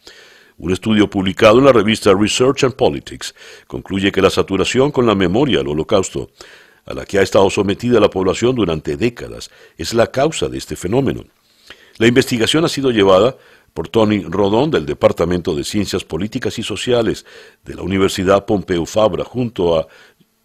[0.57, 3.35] Un estudio publicado en la revista Research and Politics
[3.67, 6.31] concluye que la saturación con la memoria del holocausto,
[6.87, 10.77] a la que ha estado sometida la población durante décadas, es la causa de este
[10.77, 11.27] fenómeno.
[11.99, 13.37] La investigación ha sido llevada
[13.75, 17.27] por Tony Rodón del Departamento de Ciencias Políticas y Sociales
[17.65, 19.89] de la Universidad Pompeu Fabra junto a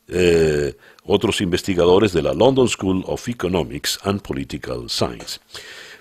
[0.07, 5.39] eh, otros investigadores de la London School of Economics and Political Science.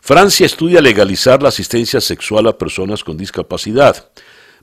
[0.00, 4.10] Francia estudia legalizar la asistencia sexual a personas con discapacidad.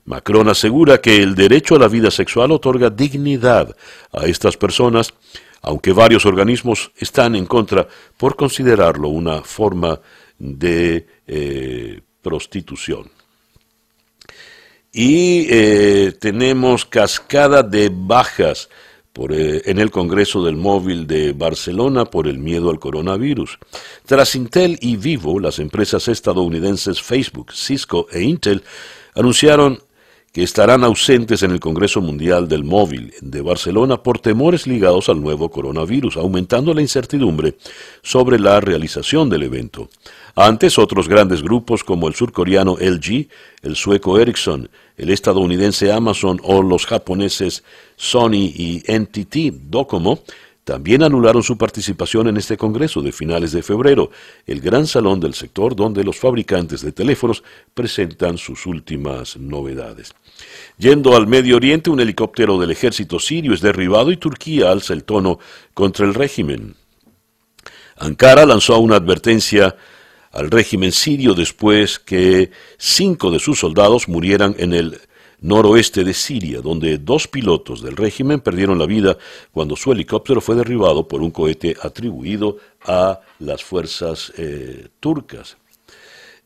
[0.04, 3.76] Macron asegura que el derecho a la vida sexual otorga dignidad
[4.12, 5.14] a estas personas,
[5.62, 10.00] aunque varios organismos están en contra por considerarlo una forma
[10.38, 13.08] de eh, prostitución.
[14.92, 18.68] Y eh, tenemos cascada de bajas
[19.12, 23.58] por, eh, en el Congreso del Móvil de Barcelona por el miedo al coronavirus.
[24.04, 28.64] Tras Intel y Vivo, las empresas estadounidenses Facebook, Cisco e Intel
[29.14, 29.78] anunciaron
[30.32, 35.22] que estarán ausentes en el Congreso Mundial del Móvil de Barcelona por temores ligados al
[35.22, 37.54] nuevo coronavirus, aumentando la incertidumbre
[38.02, 39.88] sobre la realización del evento.
[40.38, 43.26] Antes, otros grandes grupos como el surcoreano LG,
[43.62, 44.68] el sueco Ericsson,
[44.98, 47.64] el estadounidense Amazon o los japoneses
[47.96, 50.20] Sony y NTT Docomo
[50.62, 54.10] también anularon su participación en este Congreso de finales de febrero,
[54.46, 60.12] el gran salón del sector donde los fabricantes de teléfonos presentan sus últimas novedades.
[60.76, 65.04] Yendo al Medio Oriente, un helicóptero del ejército sirio es derribado y Turquía alza el
[65.04, 65.38] tono
[65.72, 66.74] contra el régimen.
[67.96, 69.76] Ankara lanzó una advertencia
[70.36, 75.00] al régimen sirio después que cinco de sus soldados murieran en el
[75.40, 79.16] noroeste de Siria, donde dos pilotos del régimen perdieron la vida
[79.52, 85.56] cuando su helicóptero fue derribado por un cohete atribuido a las fuerzas eh, turcas.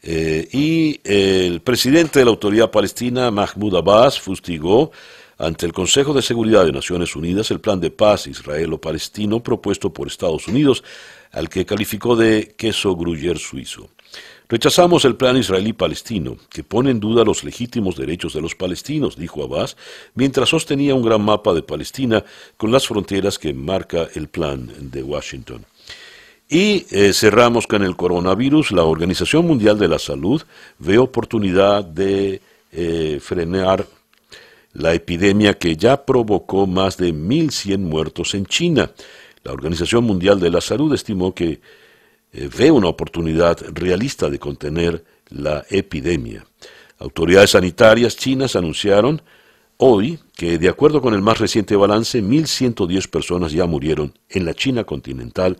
[0.03, 4.93] Eh, y el presidente de la autoridad palestina, Mahmoud Abbas, fustigó
[5.41, 10.07] ante el Consejo de Seguridad de Naciones Unidas el plan de paz israelo-palestino propuesto por
[10.07, 10.84] Estados Unidos
[11.32, 13.88] al que calificó de queso gruyer suizo.
[14.51, 19.43] Rechazamos el plan israelí-palestino, que pone en duda los legítimos derechos de los palestinos, dijo
[19.43, 19.76] Abbas,
[20.14, 22.22] mientras sostenía un gran mapa de Palestina
[22.57, 25.64] con las fronteras que marca el plan de Washington.
[26.49, 28.72] Y eh, cerramos con el coronavirus.
[28.72, 30.43] La Organización Mundial de la Salud
[30.80, 32.41] ve oportunidad de
[32.72, 33.86] eh, frenar
[34.73, 38.91] la epidemia que ya provocó más de 1.100 muertos en China.
[39.43, 41.61] La Organización Mundial de la Salud estimó que
[42.33, 46.47] eh, ve una oportunidad realista de contener la epidemia.
[46.99, 49.23] Autoridades sanitarias chinas anunciaron
[49.79, 54.55] hoy que, de acuerdo con el más reciente balance, 1.110 personas ya murieron en la
[54.55, 55.59] China continental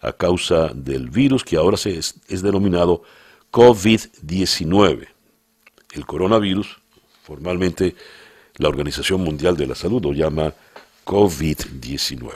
[0.00, 3.02] a causa del virus que ahora se es, es denominado
[3.50, 5.08] COVID-19.
[5.94, 6.78] El coronavirus,
[7.22, 7.94] formalmente
[8.58, 10.52] la Organización Mundial de la Salud lo llama
[11.04, 12.30] COVID-19.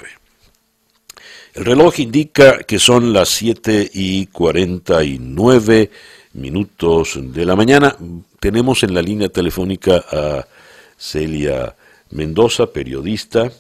[1.55, 5.91] El reloj indica que son las 7 y 49
[6.35, 7.97] minutos de la mañana.
[8.41, 10.47] Tenemos en la línea telefónica a
[10.99, 11.75] Celia
[12.11, 13.51] Mendoza, periodista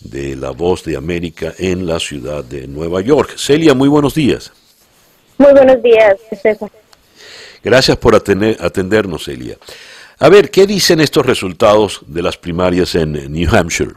[0.00, 3.36] de La Voz de América en la ciudad de Nueva York.
[3.36, 4.52] Celia, muy buenos días.
[5.38, 6.70] Muy buenos días, César.
[7.62, 9.56] Gracias por atender, atendernos, Celia.
[10.22, 13.90] A ver, ¿qué dicen estos resultados de las primarias en New Hampshire?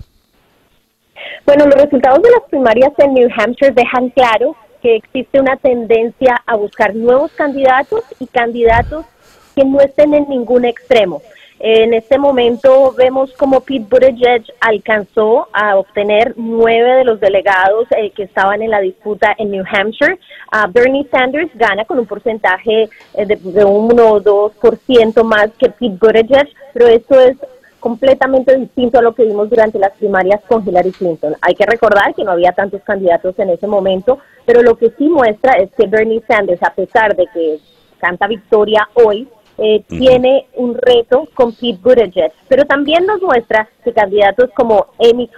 [1.45, 6.41] Bueno, los resultados de las primarias en New Hampshire dejan claro que existe una tendencia
[6.47, 9.05] a buscar nuevos candidatos y candidatos
[9.55, 11.21] que no estén en ningún extremo.
[11.59, 18.11] En este momento vemos como Pete Buttigieg alcanzó a obtener nueve de los delegados eh,
[18.11, 20.19] que estaban en la disputa en New Hampshire.
[20.51, 25.69] Uh, Bernie Sanders gana con un porcentaje eh, de, de 1 o 2% más que
[25.69, 27.37] Pete Buttigieg, pero esto es
[27.79, 31.35] completamente distinto a lo que vimos durante las primarias con Hillary Clinton.
[31.39, 35.07] Hay que recordar que no había tantos candidatos en ese momento, pero lo que sí
[35.07, 37.59] muestra es que Bernie Sanders, a pesar de que
[37.99, 39.27] canta victoria hoy,
[39.57, 45.29] eh, tiene un reto con Pete Buttigieg, pero también nos muestra que candidatos como Amy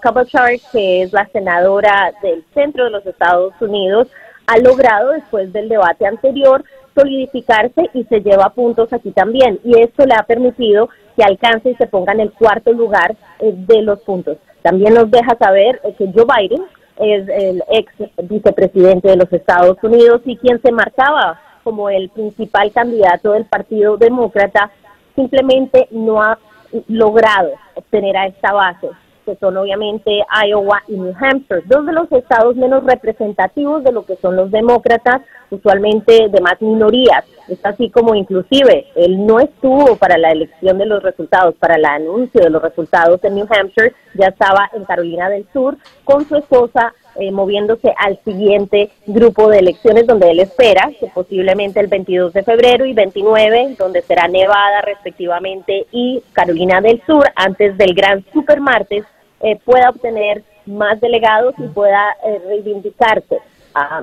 [0.00, 4.08] Klobuchar, que es la senadora del centro de los Estados Unidos,
[4.46, 6.64] ha logrado después del debate anterior
[6.94, 9.58] solidificarse y se lleva puntos aquí también.
[9.64, 13.52] Y esto le ha permitido que alcance y se ponga en el cuarto lugar eh,
[13.52, 14.38] de los puntos.
[14.62, 16.62] También nos deja saber eh, que Joe Biden
[16.98, 17.92] es el ex
[18.22, 23.96] vicepresidente de los Estados Unidos y quien se marcaba como el principal candidato del Partido
[23.96, 24.70] Demócrata,
[25.16, 26.38] simplemente no ha
[26.86, 28.88] logrado obtener a esta base
[29.24, 34.06] que son obviamente Iowa y New Hampshire, dos de los estados menos representativos de lo
[34.06, 37.24] que son los demócratas, usualmente de más minorías.
[37.48, 41.84] Es así como inclusive él no estuvo para la elección de los resultados, para el
[41.84, 46.36] anuncio de los resultados en New Hampshire, ya estaba en Carolina del Sur con su
[46.36, 52.32] esposa eh, moviéndose al siguiente grupo de elecciones donde él espera que posiblemente el 22
[52.32, 58.24] de febrero y 29, donde será Nevada respectivamente y Carolina del Sur, antes del gran
[58.32, 59.04] supermartes,
[59.40, 63.38] eh, pueda obtener más delegados y pueda eh, reivindicarse.
[63.74, 64.02] Ah,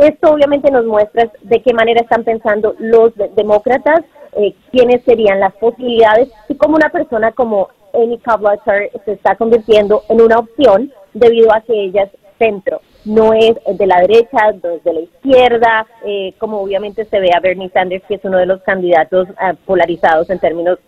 [0.00, 4.00] esto obviamente nos muestra de qué manera están pensando los demócratas,
[4.32, 10.02] eh, quiénes serían las posibilidades y cómo una persona como Amy Klobuchar se está convirtiendo
[10.08, 14.70] en una opción debido a que ella es centro, no es de la derecha, no
[14.70, 18.38] es de la izquierda, eh, como obviamente se ve a Bernie Sanders, que es uno
[18.38, 20.78] de los candidatos eh, polarizados en términos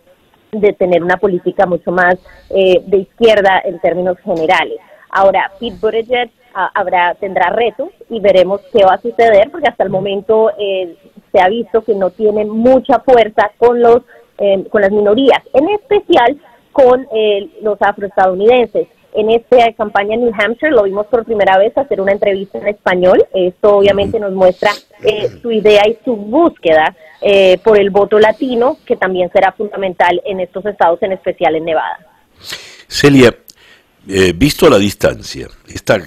[0.53, 2.15] de tener una política mucho más
[2.49, 4.79] eh, de izquierda en términos generales.
[5.09, 9.83] Ahora, Pete Buttigieg ah, habrá, tendrá retos y veremos qué va a suceder, porque hasta
[9.83, 10.95] el momento eh,
[11.31, 14.01] se ha visto que no tiene mucha fuerza con, los,
[14.37, 16.39] eh, con las minorías, en especial
[16.71, 17.07] con
[17.61, 18.87] los afroestadounidenses.
[19.15, 22.67] En esta campaña en New Hampshire lo vimos por primera vez hacer una entrevista en
[22.67, 23.23] español.
[23.33, 24.71] Esto obviamente nos muestra
[25.03, 30.19] eh, su idea y su búsqueda eh, por el voto latino, que también será fundamental
[30.25, 31.99] en estos estados, en especial en Nevada.
[32.87, 33.33] Celia,
[34.07, 35.97] eh, visto a la distancia, esta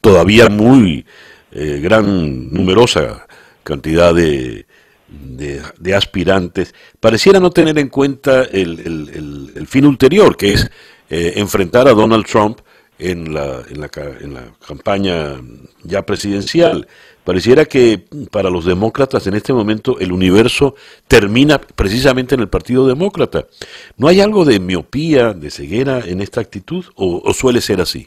[0.00, 1.06] todavía muy
[1.52, 3.26] eh, gran, numerosa
[3.62, 4.66] cantidad de,
[5.08, 10.54] de, de, aspirantes, pareciera no tener en cuenta el, el, el, el fin ulterior, que
[10.54, 10.70] es
[11.10, 12.60] eh, enfrentar a Donald Trump
[12.98, 13.90] en la, en, la,
[14.20, 15.34] en la campaña
[15.82, 16.86] ya presidencial.
[17.24, 20.76] Pareciera que para los demócratas en este momento el universo
[21.08, 23.46] termina precisamente en el Partido Demócrata.
[23.96, 28.06] ¿No hay algo de miopía, de ceguera en esta actitud o, o suele ser así?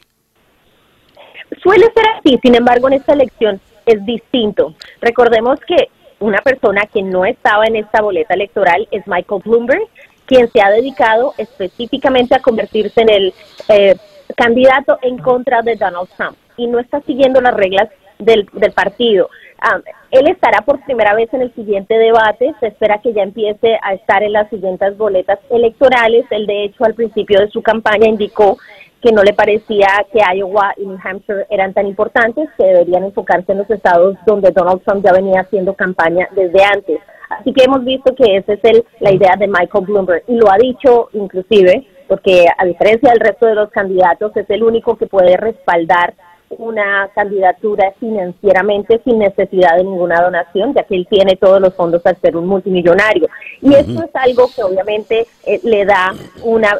[1.62, 4.74] Suele ser así, sin embargo en esta elección es distinto.
[5.00, 5.88] Recordemos que
[6.20, 9.82] una persona que no estaba en esta boleta electoral es Michael Bloomberg,
[10.30, 13.34] quien se ha dedicado específicamente a convertirse en el
[13.68, 13.96] eh,
[14.36, 17.88] candidato en contra de Donald Trump y no está siguiendo las reglas
[18.20, 19.28] del, del partido.
[19.60, 23.76] Um, él estará por primera vez en el siguiente debate, se espera que ya empiece
[23.82, 26.24] a estar en las siguientes boletas electorales.
[26.30, 28.56] Él de hecho al principio de su campaña indicó
[29.02, 33.50] que no le parecía que Iowa y New Hampshire eran tan importantes, que deberían enfocarse
[33.50, 37.00] en los estados donde Donald Trump ya venía haciendo campaña desde antes.
[37.30, 40.50] Así que hemos visto que esa es el, la idea de Michael Bloomberg y lo
[40.50, 45.06] ha dicho inclusive porque a diferencia del resto de los candidatos es el único que
[45.06, 46.14] puede respaldar
[46.50, 52.04] una candidatura financieramente sin necesidad de ninguna donación, ya que él tiene todos los fondos
[52.04, 53.28] al ser un multimillonario.
[53.62, 56.12] Y esto es algo que obviamente eh, le da
[56.42, 56.76] una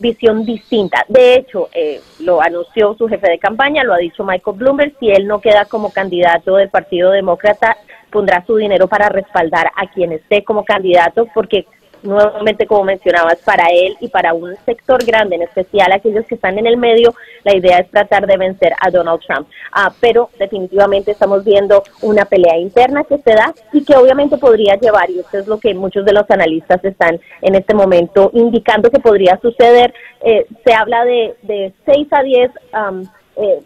[0.00, 1.04] visión distinta.
[1.08, 5.10] De hecho, eh, lo anunció su jefe de campaña, lo ha dicho Michael Bloomberg, si
[5.10, 7.76] él no queda como candidato del Partido Demócrata,
[8.12, 11.66] pondrá su dinero para respaldar a quien esté como candidato, porque
[12.02, 16.58] nuevamente, como mencionabas, para él y para un sector grande, en especial aquellos que están
[16.58, 19.48] en el medio, la idea es tratar de vencer a Donald Trump.
[19.72, 24.76] Ah, pero definitivamente estamos viendo una pelea interna que se da y que obviamente podría
[24.76, 28.90] llevar, y esto es lo que muchos de los analistas están en este momento indicando
[28.90, 29.94] que podría suceder.
[30.22, 32.50] Eh, se habla de, de 6 a 10
[33.36, 33.60] eh,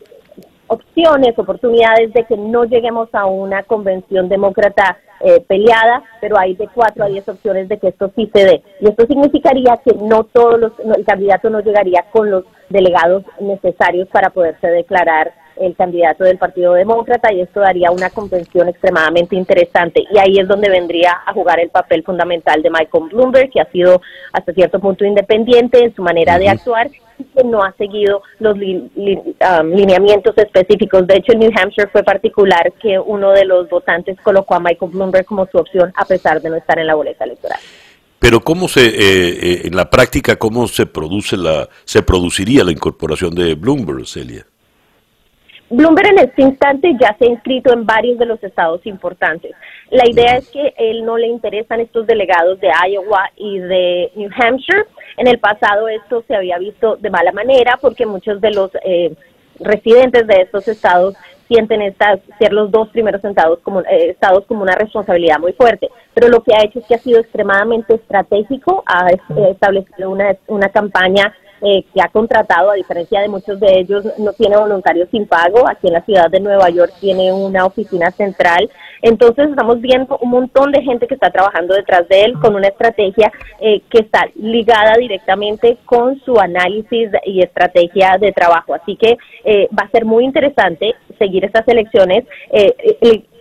[0.69, 6.69] opciones, oportunidades de que no lleguemos a una convención demócrata eh, peleada, pero hay de
[6.69, 8.62] 4 a 10 opciones de que esto sí se dé.
[8.81, 14.09] Y esto significaría que no todos los, el candidato no llegaría con los delegados necesarios
[14.09, 20.05] para poderse declarar el candidato del Partido Demócrata y esto daría una convención extremadamente interesante
[20.12, 23.71] y ahí es donde vendría a jugar el papel fundamental de Michael Bloomberg, que ha
[23.71, 24.03] sido
[24.35, 29.69] hasta cierto punto independiente en su manera de actuar que no ha seguido los um,
[29.75, 31.07] lineamientos específicos.
[31.07, 34.93] De hecho, en New Hampshire fue particular que uno de los votantes colocó a Michael
[34.93, 37.59] Bloomberg como su opción a pesar de no estar en la boleta electoral.
[38.19, 42.73] Pero cómo se, eh, eh, en la práctica, cómo se produce la, se produciría la
[42.73, 44.45] incorporación de Bloomberg, Celia.
[45.69, 49.53] Bloomberg en este instante ya se ha inscrito en varios de los estados importantes.
[49.91, 54.31] La idea es que él no le interesan estos delegados de Iowa y de New
[54.37, 54.85] Hampshire.
[55.17, 59.14] En el pasado esto se había visto de mala manera porque muchos de los eh,
[59.61, 61.14] residentes de estos estados
[61.49, 65.89] sienten estas, ser los dos primeros estados como, eh, estados como una responsabilidad muy fuerte.
[66.12, 69.09] Pero lo que ha hecho es que ha sido extremadamente estratégico, ha
[69.51, 74.33] establecido una, una campaña eh, que ha contratado, a diferencia de muchos de ellos, no
[74.33, 75.69] tiene voluntarios sin pago.
[75.69, 78.71] Aquí en la ciudad de Nueva York tiene una oficina central.
[79.03, 82.69] Entonces estamos viendo un montón de gente que está trabajando detrás de él con una
[82.69, 88.75] estrategia eh, que está ligada directamente con su análisis y estrategia de trabajo.
[88.75, 92.25] Así que eh, va a ser muy interesante seguir estas elecciones.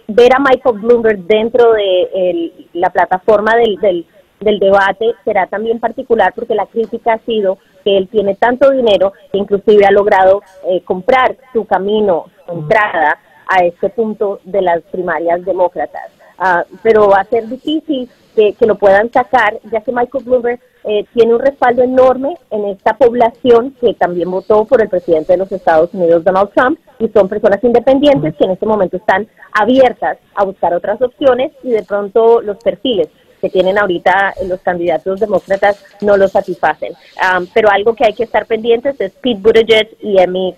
[0.07, 4.05] ver a Michael Bloomberg dentro de la plataforma del, del
[4.39, 9.13] del debate será también particular porque la crítica ha sido que él tiene tanto dinero
[9.31, 14.81] que inclusive ha logrado eh, comprar su camino, su entrada a este punto de las
[14.91, 16.11] primarias demócratas.
[16.37, 21.05] Ah, pero va a ser difícil que, lo puedan sacar, ya que Michael Bloomberg eh,
[21.13, 25.51] tiene un respaldo enorme en esta población que también votó por el presidente de los
[25.51, 30.43] Estados Unidos, Donald Trump, y son personas independientes que en este momento están abiertas a
[30.43, 33.07] buscar otras opciones y de pronto los perfiles
[33.41, 36.93] que tienen ahorita los candidatos demócratas no lo satisfacen.
[36.93, 40.55] Um, pero algo que hay que estar pendientes es Pete Buttigieg y Amy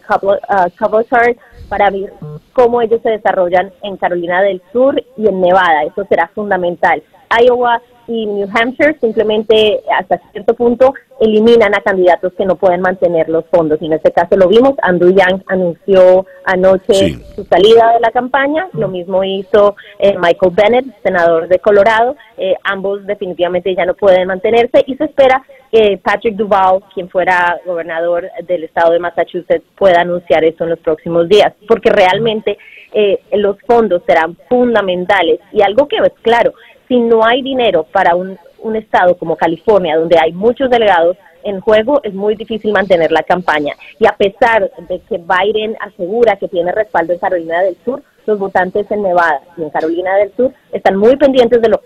[0.75, 2.13] Klobuchar uh, para ver
[2.53, 5.83] cómo ellos se desarrollan en Carolina del Sur y en Nevada.
[5.83, 7.03] Eso será fundamental.
[7.41, 13.27] Iowa y New Hampshire simplemente hasta cierto punto eliminan a candidatos que no pueden mantener
[13.29, 13.81] los fondos.
[13.81, 18.67] Y en este caso lo vimos, Andrew Yang anunció anoche su salida de la campaña,
[18.73, 24.27] lo mismo hizo eh, Michael Bennett, senador de Colorado, eh, ambos definitivamente ya no pueden
[24.27, 30.01] mantenerse y se espera que Patrick Duval, quien fuera gobernador del estado de Massachusetts, pueda
[30.01, 32.57] anunciar eso en los próximos días, porque realmente
[32.93, 36.53] eh, los fondos serán fundamentales y algo que es claro,
[36.87, 38.37] si no hay dinero para un,
[38.75, 43.73] estado como California, donde hay muchos delegados en juego, es muy difícil mantener la campaña.
[43.97, 48.37] Y a pesar de que Biden asegura que tiene respaldo en Carolina del Sur, los
[48.37, 51.81] votantes en Nevada y en Carolina del Sur están muy pendientes de lo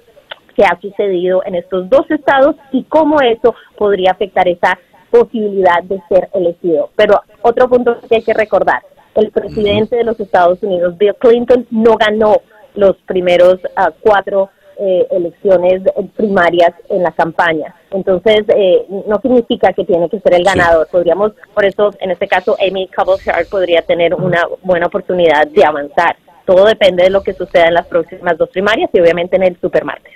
[0.55, 4.79] que ha sucedido en estos dos estados y cómo eso podría afectar esa
[5.11, 6.89] posibilidad de ser elegido.
[6.95, 8.81] Pero otro punto que hay que recordar,
[9.13, 12.37] el presidente de los Estados Unidos, Bill Clinton, no ganó
[12.73, 14.49] los primeros uh, cuatro
[14.83, 15.83] eh, elecciones
[16.15, 17.75] primarias en la campaña.
[17.91, 20.87] Entonces, eh, no significa que tiene que ser el ganador.
[20.91, 26.15] Podríamos, por eso, en este caso, Amy Klobuchar podría tener una buena oportunidad de avanzar.
[26.47, 29.57] Todo depende de lo que suceda en las próximas dos primarias y obviamente en el
[29.61, 30.13] supermartes.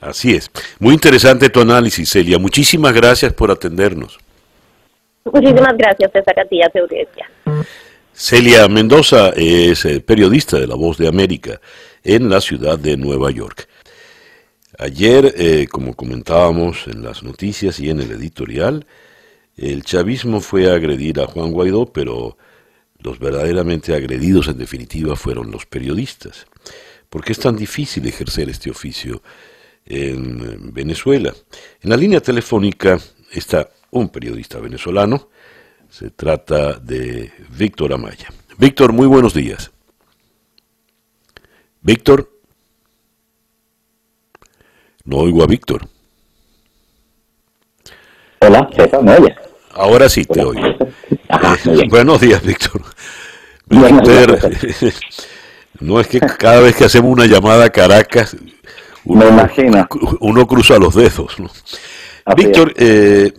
[0.00, 0.50] Así es.
[0.80, 2.38] Muy interesante tu análisis, Celia.
[2.40, 4.18] Muchísimas gracias por atendernos.
[5.24, 7.30] Muchísimas gracias, César, a ti a audiencia.
[8.12, 11.60] Celia Mendoza es eh, periodista de La Voz de América
[12.02, 13.68] en la ciudad de Nueva York.
[14.78, 18.86] Ayer, eh, como comentábamos en las noticias y en el editorial,
[19.56, 22.36] el chavismo fue a agredir a Juan Guaidó, pero
[22.98, 26.46] los verdaderamente agredidos en definitiva fueron los periodistas.
[27.08, 29.22] ¿Por qué es tan difícil ejercer este oficio
[29.86, 31.34] en Venezuela.
[31.82, 32.98] En la línea telefónica
[33.32, 35.28] está un periodista venezolano,
[35.88, 38.32] se trata de Víctor Amaya.
[38.58, 39.70] Víctor, muy buenos días.
[41.82, 42.33] Víctor.
[45.04, 45.86] No oigo a Víctor.
[48.40, 49.34] Hola, César, ¿me oyes?
[49.72, 50.62] Ahora sí te oigo.
[51.28, 51.88] Ajá, muy bien.
[51.88, 52.82] Buenos días, Víctor.
[53.66, 54.92] Buenos días, Víctor,
[55.80, 58.36] no es que cada vez que hacemos una llamada a Caracas,
[59.04, 59.86] Me imagino.
[60.20, 61.38] uno cruza los dedos.
[61.38, 61.50] ¿no?
[62.36, 63.32] Víctor, eh,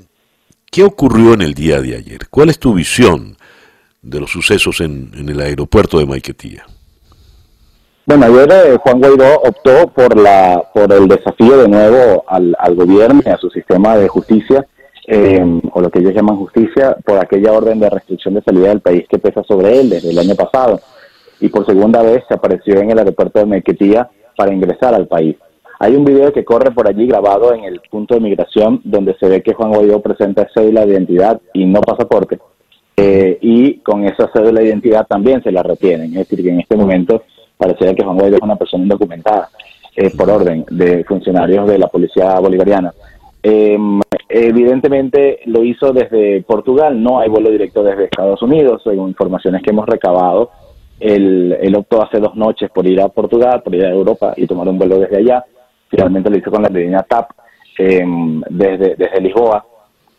[0.70, 2.28] ¿qué ocurrió en el día de ayer?
[2.30, 3.38] ¿Cuál es tu visión
[4.01, 6.66] de los sucesos en, en el aeropuerto de Maiquetía?
[8.08, 12.76] Bueno, ayer eh, Juan Guaidó optó por la por el desafío de nuevo al, al
[12.76, 14.68] gobierno y a su sistema de justicia,
[15.08, 18.82] eh, o lo que ellos llaman justicia, por aquella orden de restricción de salida del
[18.82, 20.80] país que pesa sobre él desde el año pasado.
[21.39, 25.36] Y por segunda vez se apareció en el aeropuerto de Mequetía para ingresar al país.
[25.80, 29.28] Hay un video que corre por allí grabado en el punto de migración donde se
[29.28, 32.38] ve que Juan Guaidó presenta cédula de identidad y no pasaporte.
[32.97, 36.12] Eh, y con esa cédula de identidad también se la retienen.
[36.12, 37.24] Es decir, que en este momento
[37.58, 39.49] pareciera que Juan Guaidó es una persona indocumentada
[39.95, 42.93] eh, por orden de funcionarios de la policía bolivariana.
[43.41, 43.78] Eh,
[44.28, 49.70] evidentemente lo hizo desde Portugal, no hay vuelo directo desde Estados Unidos, según informaciones que
[49.70, 50.49] hemos recabado.
[50.99, 54.47] Él, él optó hace dos noches por ir a Portugal, por ir a Europa y
[54.47, 55.45] tomar un vuelo desde allá.
[55.89, 57.32] Finalmente lo hizo con la línea TAP
[57.78, 58.03] eh,
[58.49, 59.66] desde, desde Lisboa.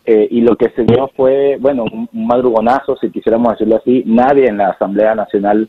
[0.05, 4.03] Eh, y lo que se dio fue, bueno, un, un madrugonazo, si quisiéramos decirlo así.
[4.05, 5.67] Nadie en la Asamblea Nacional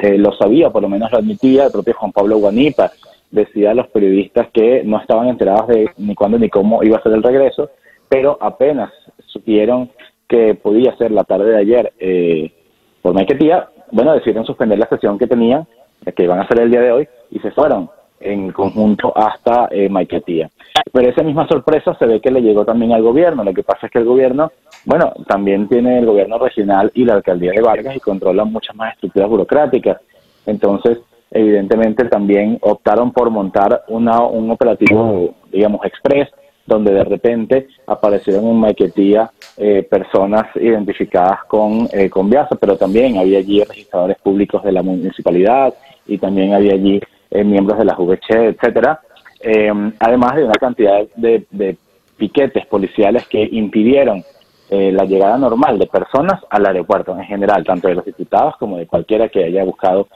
[0.00, 2.92] eh, lo sabía, por lo menos lo admitía, el propio Juan Pablo Guanipa
[3.30, 7.02] decía a los periodistas que no estaban enterados de ni cuándo ni cómo iba a
[7.02, 7.70] ser el regreso,
[8.08, 8.90] pero apenas
[9.26, 9.90] supieron
[10.28, 12.52] que podía ser la tarde de ayer eh,
[13.02, 15.66] por Maiquetía, bueno, decidieron suspender la sesión que tenían,
[16.14, 17.90] que iban a hacer el día de hoy, y se fueron
[18.20, 20.50] en conjunto hasta eh, Maiquetía.
[20.92, 23.44] Pero esa misma sorpresa se ve que le llegó también al gobierno.
[23.44, 24.52] Lo que pasa es que el gobierno,
[24.84, 28.94] bueno, también tiene el gobierno regional y la alcaldía de Vargas y controla muchas más
[28.94, 30.00] estructuras burocráticas.
[30.46, 30.98] Entonces,
[31.30, 36.28] evidentemente también optaron por montar una, un operativo, digamos, express,
[36.68, 43.16] donde de repente aparecieron en Maiquetía eh, personas identificadas con, eh, con Viasa, pero también
[43.16, 45.72] había allí registradores públicos de la municipalidad
[46.06, 47.00] y también había allí
[47.30, 49.00] eh, miembros de la VC, etcétera,
[49.40, 51.76] eh, además de una cantidad de, de
[52.16, 54.24] piquetes policiales que impidieron
[54.70, 58.76] eh, la llegada normal de personas al aeropuerto en general, tanto de los diputados como
[58.76, 60.08] de cualquiera que haya buscado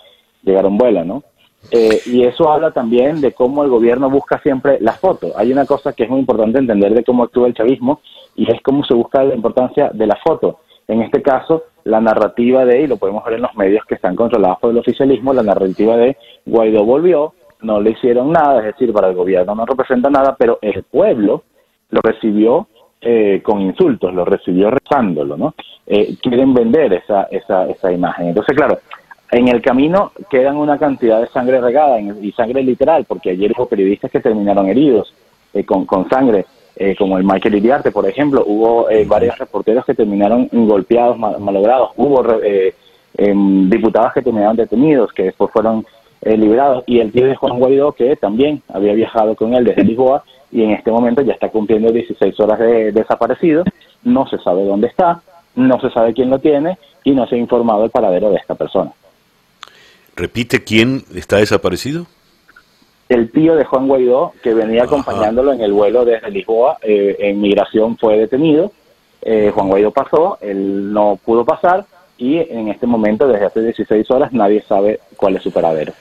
[0.42, 1.22] llegar a un vuelo, ¿no?
[1.70, 5.32] Eh, y eso habla también de cómo el gobierno busca siempre la foto.
[5.36, 8.00] Hay una cosa que es muy importante entender de cómo actúa el chavismo
[8.34, 10.58] y es cómo se busca la importancia de la foto.
[10.88, 14.16] En este caso, la narrativa de, y lo podemos ver en los medios que están
[14.16, 17.32] controlados por el oficialismo, la narrativa de Guaidó volvió,
[17.62, 21.42] no le hicieron nada, es decir, para el gobierno no representa nada, pero el pueblo
[21.90, 22.66] lo recibió
[23.00, 25.54] eh, con insultos, lo recibió rezándolo, ¿no?
[25.86, 28.28] Eh, quieren vender esa, esa, esa imagen.
[28.28, 28.78] Entonces, claro,
[29.30, 33.66] en el camino quedan una cantidad de sangre regada y sangre literal, porque ayer hubo
[33.66, 35.12] periodistas que terminaron heridos
[35.54, 36.44] eh, con, con sangre,
[36.76, 38.44] eh, como el Michael Iriarte, por ejemplo.
[38.46, 41.90] Hubo eh, varios reporteros que terminaron golpeados, ma- malogrados.
[41.96, 42.74] Hubo eh,
[43.16, 45.84] em, diputados que terminaron detenidos, que después fueron
[46.22, 46.84] eh, liberados.
[46.86, 50.62] Y el tío de Juan Guaidó, que también había viajado con él desde Lisboa y
[50.62, 53.64] en este momento ya está cumpliendo 16 horas de desaparecido.
[54.04, 55.20] No se sabe dónde está,
[55.56, 58.54] no se sabe quién lo tiene y no se ha informado el paradero de esta
[58.54, 58.92] persona.
[60.14, 62.06] Repite quién está desaparecido.
[63.08, 67.40] el tío de Juan Guaidó, que venía acompañándolo en el vuelo desde Lisboa, eh, en
[67.40, 68.72] migración fue detenido.
[69.20, 71.84] Eh, Juan Guaidó pasó, él no pudo pasar
[72.16, 75.92] y en este momento, desde hace 16 horas, nadie sabe cuál es su paradero.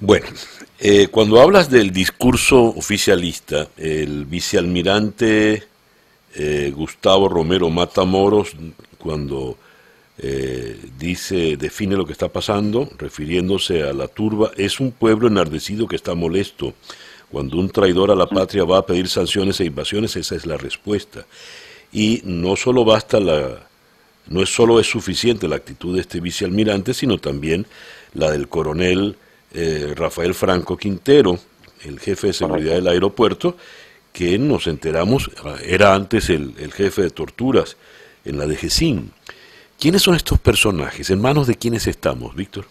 [0.00, 0.26] Bueno,
[0.78, 5.64] eh, cuando hablas del discurso oficialista, el vicealmirante
[6.36, 8.52] eh, Gustavo Romero Matamoros,
[8.96, 9.58] cuando
[10.18, 15.88] eh, dice, define lo que está pasando, refiriéndose a la turba, es un pueblo enardecido
[15.88, 16.74] que está molesto.
[17.28, 20.56] Cuando un traidor a la patria va a pedir sanciones e invasiones, esa es la
[20.56, 21.26] respuesta.
[21.92, 23.66] Y no solo basta la,
[24.28, 27.66] no es solo es suficiente la actitud de este vicealmirante, sino también
[28.14, 29.16] la del coronel
[29.54, 31.38] eh, Rafael Franco Quintero,
[31.84, 33.56] el jefe de seguridad del aeropuerto,
[34.12, 37.76] que nos enteramos ah, era antes el, el jefe de torturas
[38.24, 39.10] en la DGCIN.
[39.78, 41.08] ¿Quiénes son estos personajes?
[41.10, 42.64] ¿En manos de quiénes estamos, Víctor?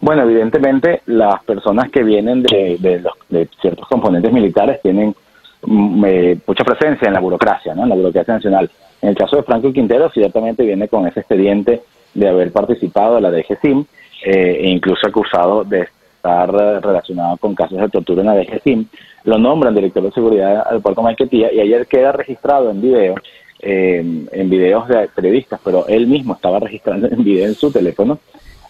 [0.00, 5.14] Bueno, evidentemente las personas que vienen de, de los- de ciertos componentes militares tienen
[5.62, 7.84] mm, eh, mucha presencia en la burocracia, ¿no?
[7.84, 8.70] en la burocracia nacional.
[9.00, 11.82] En el caso de Franco Quintero, ciertamente viene con ese expediente
[12.12, 13.84] de haber participado de la DGCIM
[14.24, 18.86] eh, incluso acusado de estar relacionado con casos de tortura en la DGCIM,
[19.24, 23.14] lo nombran director de seguridad del puerto Maiquetía y ayer queda registrado en video,
[23.60, 28.18] en videos de periodistas, pero él mismo estaba registrando en video en su teléfono,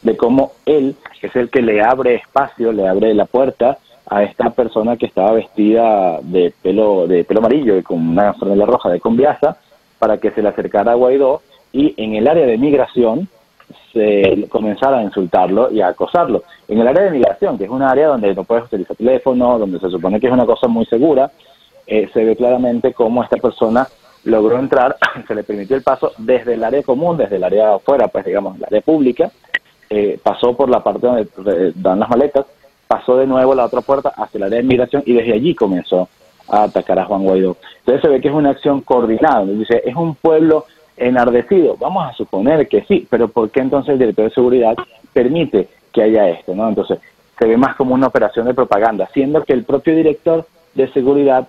[0.02, 4.50] de cómo él es el que le abre espacio, le abre la puerta a esta
[4.50, 9.00] persona que estaba vestida de pelo de pelo amarillo y con una franela roja de
[9.00, 9.57] conviasa
[9.98, 11.40] para que se le acercara a Guaidó
[11.72, 13.28] y en el área de migración
[13.92, 16.42] se comenzara a insultarlo y a acosarlo.
[16.68, 19.78] En el área de migración, que es un área donde no puedes utilizar teléfono, donde
[19.78, 21.30] se supone que es una cosa muy segura,
[21.86, 23.86] eh, se ve claramente cómo esta persona
[24.24, 24.96] logró entrar,
[25.28, 28.56] se le permitió el paso desde el área común, desde el área afuera, pues digamos,
[28.56, 29.30] el área pública,
[29.90, 32.46] eh, pasó por la parte donde dan las maletas,
[32.86, 36.08] pasó de nuevo la otra puerta hacia el área de migración y desde allí comenzó
[36.48, 37.56] a atacar a Juan Guaidó.
[37.80, 39.44] Entonces se ve que es una acción coordinada.
[39.44, 40.66] Dice, es un pueblo
[40.97, 41.76] enardecido.
[41.78, 44.74] Vamos a suponer que sí, pero ¿por qué entonces el director de seguridad
[45.12, 46.55] permite que haya esto?
[46.55, 46.68] ¿no?
[46.68, 46.99] Entonces
[47.38, 51.49] se ve más como una operación de propaganda, siendo que el propio director de seguridad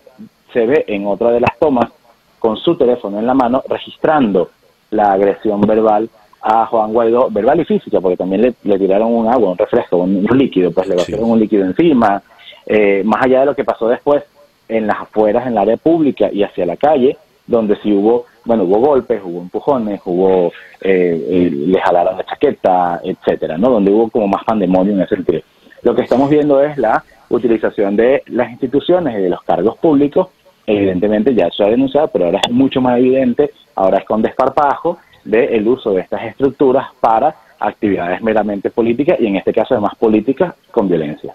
[0.54, 1.92] se ve en otra de las tomas
[2.40, 4.50] con su teléfono en la mano registrando
[4.92, 6.10] la agresión verbal
[6.42, 10.24] a Juan Guaidó, verbal y física, porque también le, tiraron un agua, un refresco, un,
[10.26, 12.22] líquido, pues le vaciaron un líquido encima,
[12.68, 14.24] eh, más allá de lo que pasó después
[14.68, 17.18] en las afueras, en el área pública y hacia la calle,
[17.48, 23.02] donde sí hubo, bueno, hubo golpes, hubo empujones, hubo, eh, eh, le jalaron la chaqueta,
[23.04, 23.70] etcétera, ¿no?
[23.70, 25.42] Donde hubo como más pandemonio en ese sentido.
[25.82, 30.30] Lo que estamos viendo es la utilización de las instituciones y de los cargos públicos,
[30.66, 35.00] evidentemente ya se ha denunciado, pero ahora es mucho más evidente, ahora es con desparpajo,
[35.24, 40.54] del uso de estas estructuras para actividades meramente políticas y en este caso además políticas
[40.70, 41.34] con violencia.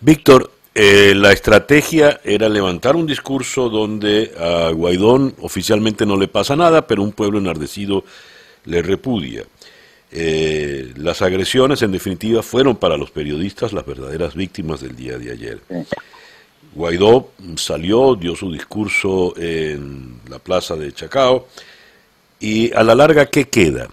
[0.00, 6.56] Víctor, eh, la estrategia era levantar un discurso donde a Guaidón oficialmente no le pasa
[6.56, 8.04] nada, pero un pueblo enardecido
[8.64, 9.44] le repudia.
[10.10, 15.30] Eh, las agresiones, en definitiva, fueron para los periodistas las verdaderas víctimas del día de
[15.30, 15.60] ayer.
[16.74, 21.46] Guaidó salió, dio su discurso en la plaza de Chacao,
[22.40, 23.88] y a la larga, ¿qué queda?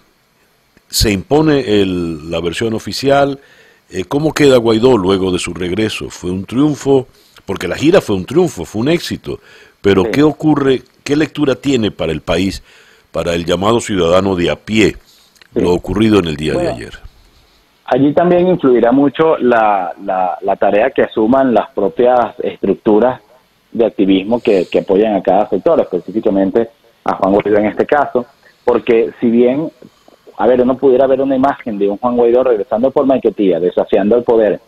[0.90, 3.40] ¿Se impone la versión oficial?
[3.92, 6.08] Eh, ¿Cómo queda Guaidó luego de su regreso?
[6.08, 7.08] ¿Fue un triunfo?
[7.44, 9.38] Porque la gira fue un triunfo, fue un éxito.
[9.82, 10.80] Pero ¿qué ocurre?
[11.04, 12.62] ¿Qué lectura tiene para el país,
[13.10, 14.96] para el llamado ciudadano de a pie,
[15.54, 16.92] lo ocurrido en el día de ayer?
[17.84, 23.20] Allí también influirá mucho la, la, tarea que asuman las propias estructuras
[23.72, 26.70] de activismo que, que apoyan a cada sector, específicamente
[27.04, 28.24] a Juan Guaidó en este caso,
[28.64, 29.70] porque si bien,
[30.36, 34.16] a ver, uno pudiera ver una imagen de un Juan Guaidó regresando por Maiquetía, desafiando
[34.16, 34.60] el poder,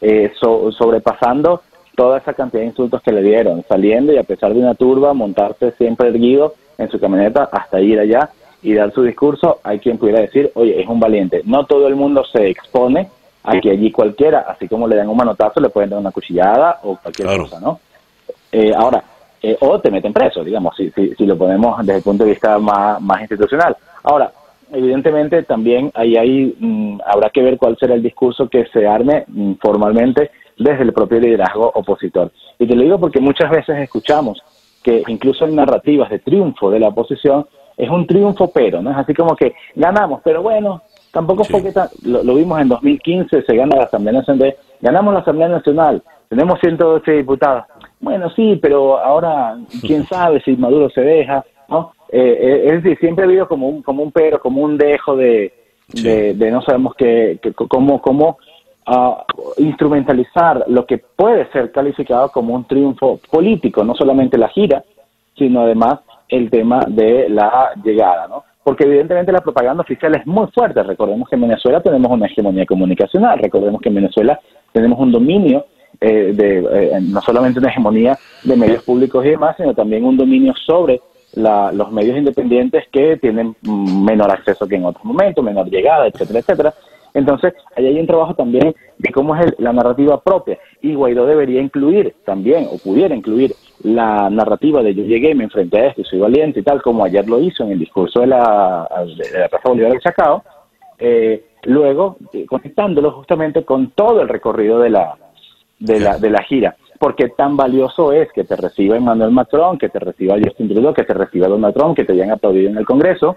[0.00, 1.62] eh, sobrepasando
[1.96, 5.14] toda esa cantidad de insultos que le dieron, saliendo y a pesar de una turba,
[5.14, 8.30] montarse siempre erguido en su camioneta hasta ir allá
[8.62, 11.42] y dar su discurso, hay quien pudiera decir, oye, es un valiente.
[11.44, 13.08] No todo el mundo se expone
[13.42, 16.80] a que allí cualquiera, así como le dan un manotazo, le pueden dar una cuchillada
[16.82, 17.80] o cualquier cosa, ¿no?
[18.50, 19.02] Eh, ahora,
[19.42, 22.58] eh, o te meten preso, digamos, si, si, lo ponemos desde el punto de vista
[22.58, 23.76] más, más institucional.
[24.02, 24.32] Ahora,
[24.72, 29.24] evidentemente también ahí, ahí mm, habrá que ver cuál será el discurso que se arme
[29.26, 32.32] mm, formalmente desde el propio liderazgo opositor.
[32.58, 34.42] Y te lo digo porque muchas veces escuchamos
[34.82, 37.46] que incluso en narrativas de triunfo de la oposición
[37.76, 38.90] es un triunfo pero, ¿no?
[38.90, 43.42] Es así como que ganamos, pero bueno, tampoco fue que lo, lo, vimos en 2015,
[43.42, 47.64] se gana la Asamblea Nacional, ganamos la Asamblea Nacional, tenemos 112 diputados,
[48.00, 51.92] bueno, sí, pero ahora quién sabe si Maduro se deja, ¿no?
[52.10, 55.16] Eh, eh, es decir, siempre ha habido como un, como un pero, como un dejo
[55.16, 55.52] de,
[55.88, 58.38] de, no sabemos qué, cómo, cómo
[58.86, 64.82] uh, instrumentalizar lo que puede ser calificado como un triunfo político, no solamente la gira,
[65.36, 68.44] sino además el tema de la llegada, ¿no?
[68.62, 70.82] Porque evidentemente la propaganda oficial es muy fuerte.
[70.82, 74.38] Recordemos que en Venezuela tenemos una hegemonía comunicacional, recordemos que en Venezuela
[74.72, 75.64] tenemos un dominio
[76.00, 80.18] eh, de eh, no solamente una hegemonía de medios públicos y demás, sino también un
[80.18, 81.00] dominio sobre
[81.34, 86.74] los medios independientes que tienen menor acceso que en otros momentos, menor llegada, etcétera, etcétera.
[87.14, 90.58] Entonces, ahí hay un trabajo también de cómo es la narrativa propia.
[90.82, 95.78] Y Guaidó debería incluir también, o pudiera incluir, la narrativa de yo llegué, me enfrenté
[95.78, 98.26] a esto y soy valiente y tal, como ayer lo hizo en el discurso de
[98.26, 100.42] la, de la Plaza Bolívar del Chacao,
[100.98, 105.16] eh, luego eh, conectándolo justamente con todo el recorrido de la,
[105.78, 106.76] de la, de la gira.
[106.98, 111.04] Porque tan valioso es que te reciba Emmanuel Macron, que te reciba Justin Trudeau, que
[111.04, 113.36] te reciba Donald Trump, que te hayan aplaudido en el Congreso,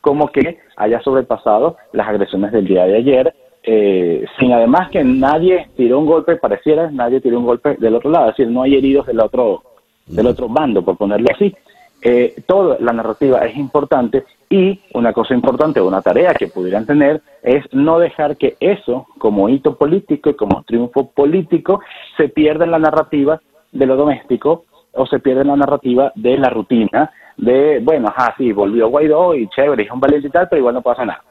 [0.00, 5.68] como que haya sobrepasado las agresiones del día de ayer, eh, sin además que nadie
[5.76, 8.74] tiró un golpe, pareciera, nadie tiró un golpe del otro lado, es decir, no hay
[8.74, 9.62] heridos del otro,
[10.06, 11.54] del otro bando, por ponerlo así.
[12.02, 17.22] Eh, toda la narrativa es importante y una cosa importante, una tarea que pudieran tener
[17.42, 21.80] es no dejar que eso, como hito político y como triunfo político,
[22.16, 23.40] se pierda en la narrativa
[23.70, 28.34] de lo doméstico o se pierda en la narrativa de la rutina de, bueno, ajá,
[28.36, 31.22] sí, volvió Guaidó y chévere, es un valiente y tal, pero igual no pasa nada.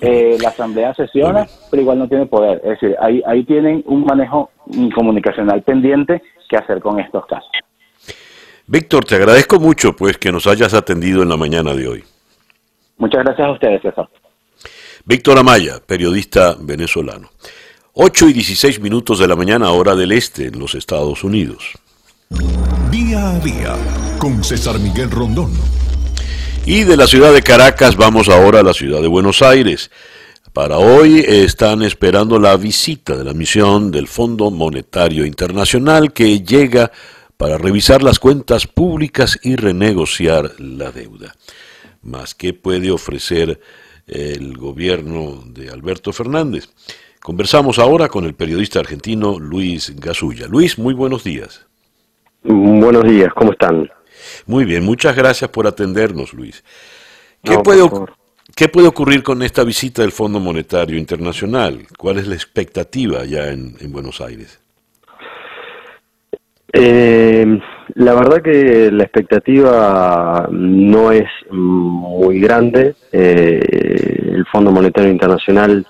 [0.00, 2.58] Eh, la asamblea sesiona, pero igual no tiene poder.
[2.58, 4.50] Es decir, ahí, ahí tienen un manejo
[4.94, 7.50] comunicacional pendiente que hacer con estos casos.
[8.70, 12.04] Víctor, te agradezco mucho pues que nos hayas atendido en la mañana de hoy.
[12.98, 14.08] Muchas gracias a ustedes, César.
[15.04, 17.30] Víctor Amaya, periodista venezolano.
[17.94, 21.72] 8 y 16 minutos de la mañana, hora del este, en los Estados Unidos.
[22.92, 23.74] Día a día,
[24.20, 25.50] con César Miguel Rondón.
[26.64, 29.90] Y de la ciudad de Caracas vamos ahora a la ciudad de Buenos Aires.
[30.52, 36.92] Para hoy están esperando la visita de la misión del Fondo Monetario Internacional que llega
[37.40, 41.34] para revisar las cuentas públicas y renegociar la deuda.
[42.02, 43.58] Más, ¿qué puede ofrecer
[44.06, 46.68] el gobierno de Alberto Fernández?
[47.18, 50.48] Conversamos ahora con el periodista argentino Luis Gasulla.
[50.48, 51.66] Luis, muy buenos días.
[52.42, 53.88] Buenos días, ¿cómo están?
[54.44, 56.62] Muy bien, muchas gracias por atendernos, Luis.
[57.42, 57.88] ¿Qué, puede,
[58.54, 61.86] ¿Qué puede ocurrir con esta visita del Fondo Monetario Internacional?
[61.96, 64.59] ¿Cuál es la expectativa ya en, Buenos Aires?
[66.72, 67.60] Eh,
[67.94, 72.94] la verdad que la expectativa no es muy grande.
[73.12, 73.60] Eh,
[74.32, 75.86] el Fondo Monetario Internacional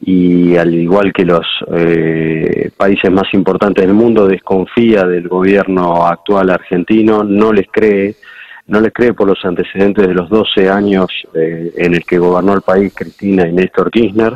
[0.00, 6.50] y al igual que los eh, países más importantes del mundo desconfía del gobierno actual
[6.50, 8.16] argentino, no les cree,
[8.66, 12.54] no les cree por los antecedentes de los 12 años eh, en el que gobernó
[12.54, 14.34] el país Cristina y Néstor Kirchner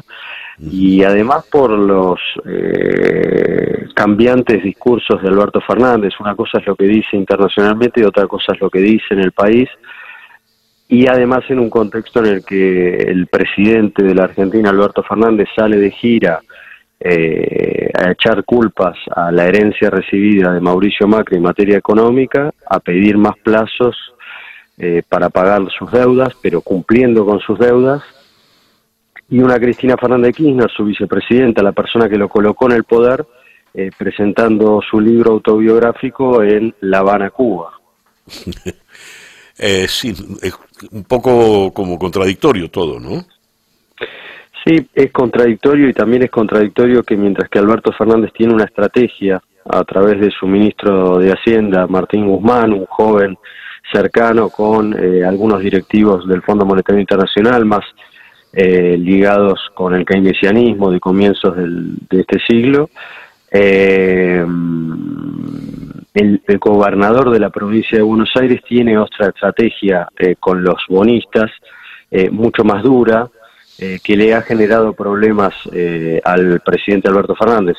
[0.61, 6.15] y además por los eh, cambiantes discursos de Alberto Fernández.
[6.21, 9.21] Una cosa es lo que dice internacionalmente y otra cosa es lo que dice en
[9.21, 9.69] el país
[10.89, 15.49] y además en un contexto en el que el presidente de la Argentina, Alberto Fernández,
[15.55, 16.41] sale de gira
[16.99, 22.81] eh, a echar culpas a la herencia recibida de Mauricio Macri en materia económica, a
[22.81, 23.97] pedir más plazos
[24.79, 28.03] eh, para pagar sus deudas, pero cumpliendo con sus deudas,
[29.31, 33.27] y una Cristina Fernández Kirchner, su vicepresidenta, la persona que lo colocó en el poder,
[33.75, 37.73] eh, presentando su libro autobiográfico en La Habana, Cuba.
[39.59, 40.55] eh, sí, es
[40.91, 43.25] un poco como contradictorio todo, ¿no?
[44.65, 49.43] Sí, es contradictorio y también es contradictorio que mientras que Alberto Fernández tiene una estrategia
[49.69, 53.39] a través de su ministro de Hacienda, Martín Guzmán, un joven
[53.93, 57.85] cercano con eh, algunos directivos del Fondo Monetario Internacional, más
[58.61, 62.91] eh, ligados con el keynesianismo de comienzos de este siglo,
[63.53, 64.45] eh,
[66.15, 71.53] el, gobernador de la provincia de Buenos Aires tiene otra estrategia eh, con los bonistas,
[72.11, 73.29] eh, mucho más dura,
[74.03, 75.55] que le ha generado problemas
[76.25, 77.77] al presidente Alberto Fernández.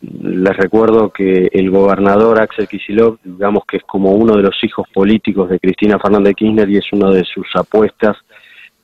[0.00, 4.88] les recuerdo que el gobernador Axel Kicillof, digamos que es como uno de los hijos
[4.94, 8.16] políticos de Cristina Fernández Kirchner y es una de sus apuestas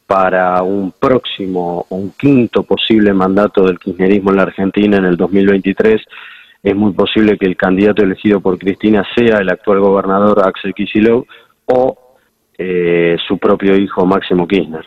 [0.07, 6.01] para un próximo, un quinto posible mandato del kirchnerismo en la Argentina en el 2023
[6.63, 11.27] es muy posible que el candidato elegido por Cristina sea el actual gobernador Axel Kicillof
[11.67, 11.99] o
[12.57, 14.87] eh, su propio hijo Máximo Kirchner.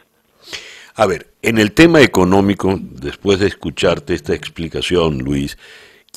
[0.96, 5.58] A ver, en el tema económico, después de escucharte esta explicación, Luis,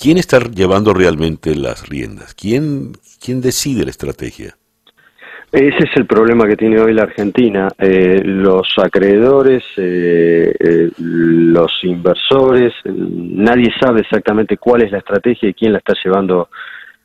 [0.01, 2.35] ¿quién está llevando realmente las riendas?
[2.35, 4.58] ¿Quién, quién decide la estrategia?
[5.51, 7.69] Ese es el problema que tiene hoy la Argentina.
[7.79, 15.55] Eh, los acreedores, eh, eh, los inversores, nadie sabe exactamente cuál es la estrategia y
[15.55, 16.49] quién la está llevando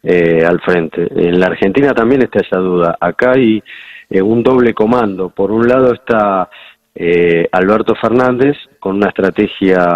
[0.06, 1.08] al frente.
[1.16, 2.98] En la Argentina también está esa duda.
[3.00, 3.64] Acá hay
[4.10, 5.30] un doble comando.
[5.30, 6.50] Por un lado está
[7.54, 9.88] Alberto Fernández con una estrategia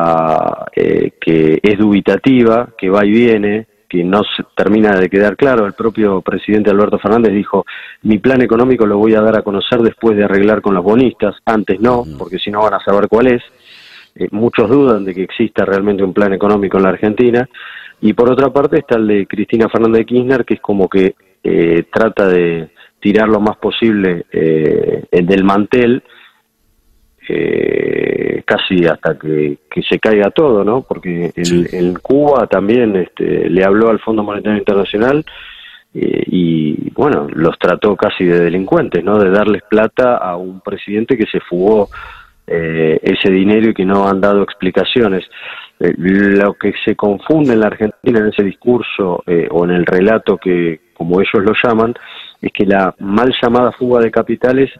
[0.74, 5.66] que es dubitativa, que va y viene, que no se termina de quedar claro.
[5.66, 7.66] El propio presidente Alberto Fernández dijo,
[8.04, 11.36] mi plan económico lo voy a dar a conocer después de arreglar con los bonistas,
[11.46, 13.44] antes no, porque si no van a saber cuál es.
[14.16, 17.48] Eh, muchos dudan de que exista realmente un plan económico en la Argentina.
[18.02, 21.16] Y por otra parte está el de Cristina Fernández de Kirchner, que es como que
[21.44, 22.70] eh, trata de
[23.00, 26.04] tirar lo más posible eh, del mantel
[27.30, 29.58] eh, casi hasta que,
[29.88, 30.82] se caiga todo, ¿no?
[30.82, 35.24] Porque en, Cuba también este, le habló al Fondo Monetario Internacional
[35.94, 39.18] eh, y, bueno, los trató casi de delincuentes, ¿no?
[39.20, 41.90] De darles plata a un presidente que se fugó
[42.46, 45.26] eh, ese dinero y que no han dado explicaciones.
[45.80, 50.38] Eh, lo que se confunde en la Argentina en ese discurso o en el relato
[50.38, 51.94] que, como ellos lo llaman,
[52.42, 54.72] es que la mal llamada fuga de capitales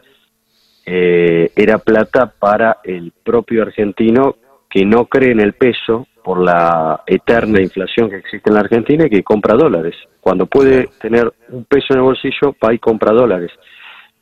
[0.90, 4.36] eh, era plata para el propio argentino
[4.70, 9.04] que no cree en el peso por la eterna inflación que existe en la Argentina
[9.04, 9.94] y que compra dólares.
[10.18, 13.50] Cuando puede tener un peso en el bolsillo, va y compra dólares.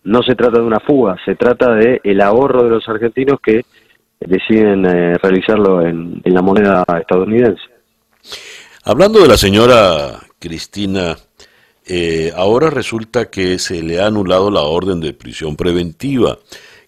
[0.02, 3.62] No se trata de una fuga, se trata de el ahorro de los argentinos que
[4.18, 7.62] deciden eh, realizarlo en, la moneda estadounidense.
[8.82, 11.16] Hablando de la señora Cristina,
[11.88, 16.38] eh, ahora resulta que se le ha anulado la orden de prisión preventiva.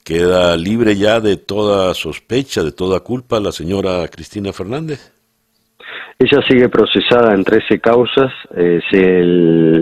[0.04, 5.12] ¿Queda libre ya de toda sospecha, de toda culpa la señora Cristina Fernández?
[6.18, 8.32] Ella sigue procesada en 13 causas.
[8.56, 8.80] Eh,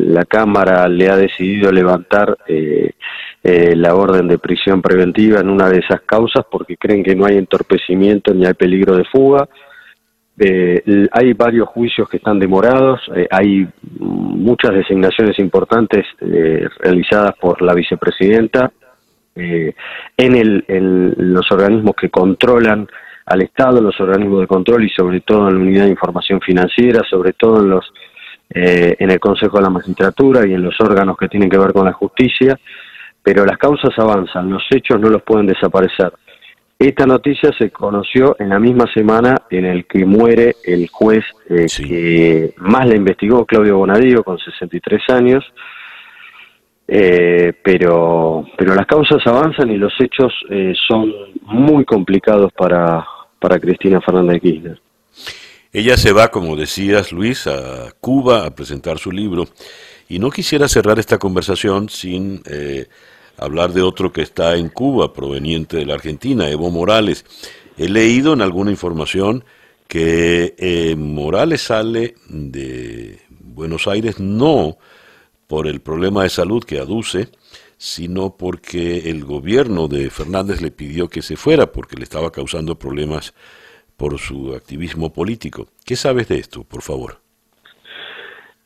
[0.06, 2.90] la Cámara le ha decidido levantar eh,
[3.42, 7.24] eh, la orden de prisión preventiva en una de esas causas porque creen que no
[7.24, 9.48] hay entorpecimiento ni hay peligro de fuga.
[10.38, 13.66] Hay varios juicios que están demorados, hay
[13.98, 18.70] muchas designaciones importantes realizadas por la vicepresidenta
[19.34, 19.74] en,
[20.16, 22.86] el, en los organismos que controlan
[23.26, 27.02] al Estado, los organismos de control y sobre todo en la unidad de información financiera,
[27.08, 27.92] sobre todo en los
[28.48, 31.72] eh, en el Consejo de la Magistratura y en los órganos que tienen que ver
[31.72, 32.56] con la justicia,
[33.20, 36.12] pero las causas avanzan, los hechos no los pueden desaparecer.
[36.78, 41.66] Esta noticia se conoció en la misma semana en el que muere el juez eh,
[41.74, 45.44] que más la investigó, Claudio Bonadío, con 63 años,
[46.86, 50.32] eh, pero, pero las causas avanzan y los hechos
[50.86, 51.12] son
[51.42, 53.06] muy complicados para,
[53.38, 54.78] para Cristina Fernández Kirchner.
[55.72, 59.46] Ella se va, como decías, Luis, a Cuba a presentar su libro.
[60.08, 62.86] Y no quisiera cerrar esta conversación sin eh,
[63.38, 67.24] hablar de otro que está en Cuba, proveniente de la Argentina, Evo Morales.
[67.76, 69.44] He leído en alguna información
[69.88, 74.78] que eh, Morales sale de Buenos Aires no
[75.46, 77.28] por el problema de salud que aduce,
[77.78, 82.78] sino porque el gobierno de Fernández le pidió que se fuera porque le estaba causando
[82.78, 83.34] problemas
[83.96, 85.68] por su activismo político.
[85.84, 87.25] ¿Qué sabes de esto, por favor?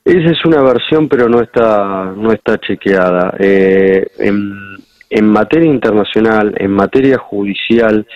[0.04, 3.34] Esa es una versión, pero no está no está chequeada.
[3.38, 8.06] Eh, en, materia internacional, en materia judicial,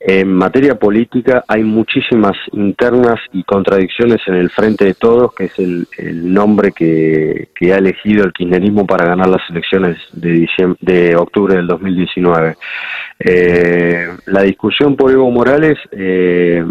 [0.00, 5.58] en materia política hay muchísimas internas y contradicciones en el frente de todos, que es
[5.58, 5.86] el,
[6.32, 10.48] nombre que, ha elegido el kirchnerismo para ganar las elecciones de,
[10.80, 12.56] de octubre del 2019.
[13.18, 16.64] Eh, la discusión por Evo Morales, eh,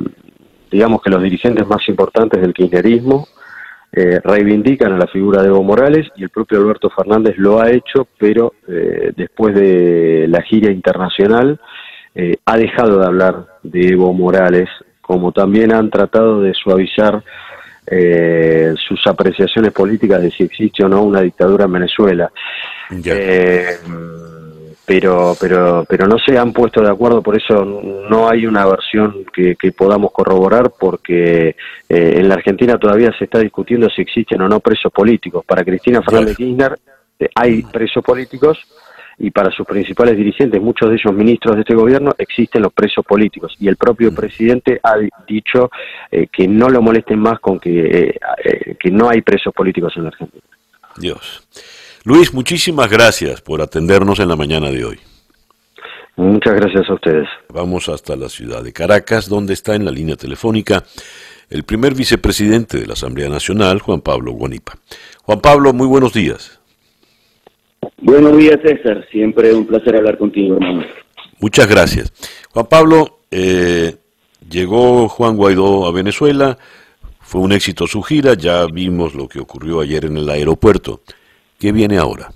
[0.72, 3.28] digamos que los dirigentes más importantes del kirchnerismo
[3.92, 7.72] eh, reivindican a la figura de Evo Morales y el propio Alberto Fernández lo ha
[7.72, 8.54] hecho, pero
[9.16, 11.60] después de la gira internacional,
[12.18, 14.70] eh, ha dejado de hablar de Evo Morales,
[15.02, 17.22] como también han tratado de suavizar
[17.86, 22.32] eh, sus apreciaciones políticas de si existe o no una dictadura en Venezuela.
[23.04, 23.66] Eh,
[24.86, 29.26] pero, pero, pero no se han puesto de acuerdo, por eso no hay una versión
[29.34, 31.56] que, podamos corroborar, porque
[31.90, 35.44] en la Argentina todavía se está discutiendo si existen o no presos políticos.
[35.46, 36.78] Para Cristina Fernández Kirchner
[37.36, 38.60] hay presos políticos,
[39.18, 43.06] y para sus principales dirigentes, muchos de ellos ministros de este gobierno, existen los presos
[43.06, 43.56] políticos.
[43.60, 44.16] Y el propio mm.
[44.16, 45.72] presidente ha dicho
[46.12, 49.94] eh, que no lo molesten más con que, eh, eh, que no hay presos políticos
[49.96, 50.44] en la Argentina.
[50.98, 51.48] Dios.
[52.06, 55.00] Luis, muchísimas gracias por atendernos en la mañana de hoy.
[56.16, 57.28] Muchas gracias a ustedes.
[57.52, 60.84] Vamos hasta la ciudad de Caracas, donde está en la línea telefónica
[61.50, 64.74] el primer vicepresidente de la Asamblea Nacional, Juan Pablo Guanipa.
[65.24, 66.60] Juan Pablo, muy buenos días.
[68.02, 69.04] Buenos días, César.
[69.12, 70.86] Siempre un placer hablar contigo, hermano.
[71.40, 72.14] Muchas gracias.
[72.52, 73.96] Juan Pablo, eh,
[74.48, 76.56] llegó Juan Guaidó a Venezuela,
[77.20, 81.02] fue un éxito su gira, ya vimos lo que ocurrió ayer en el aeropuerto.
[81.60, 82.30] ¿Qué viene ahora?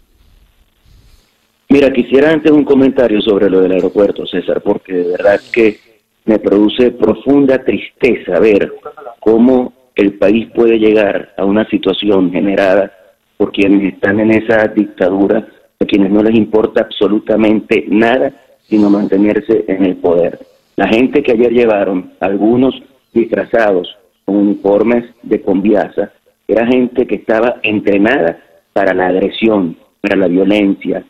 [1.69, 5.77] Mira, quisiera antes un comentario sobre lo del aeropuerto, César, porque de verdad que
[6.25, 8.73] me produce profunda tristeza ver
[9.19, 12.91] cómo el país puede llegar a una situación generada
[13.37, 15.47] por quienes están en esa dictadura,
[15.79, 18.31] a quienes no les importa absolutamente nada,
[18.67, 20.39] sino mantenerse en el poder.
[20.75, 22.73] La gente que ayer llevaron, algunos
[23.13, 23.95] disfrazados
[24.25, 26.13] con uniformes de conviasa,
[26.47, 28.39] era gente que estaba entrenada
[28.79, 31.03] para la agresión, para la violencia.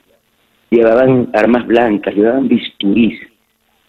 [0.71, 3.19] Llevaban armas blancas, llevaban bisturís,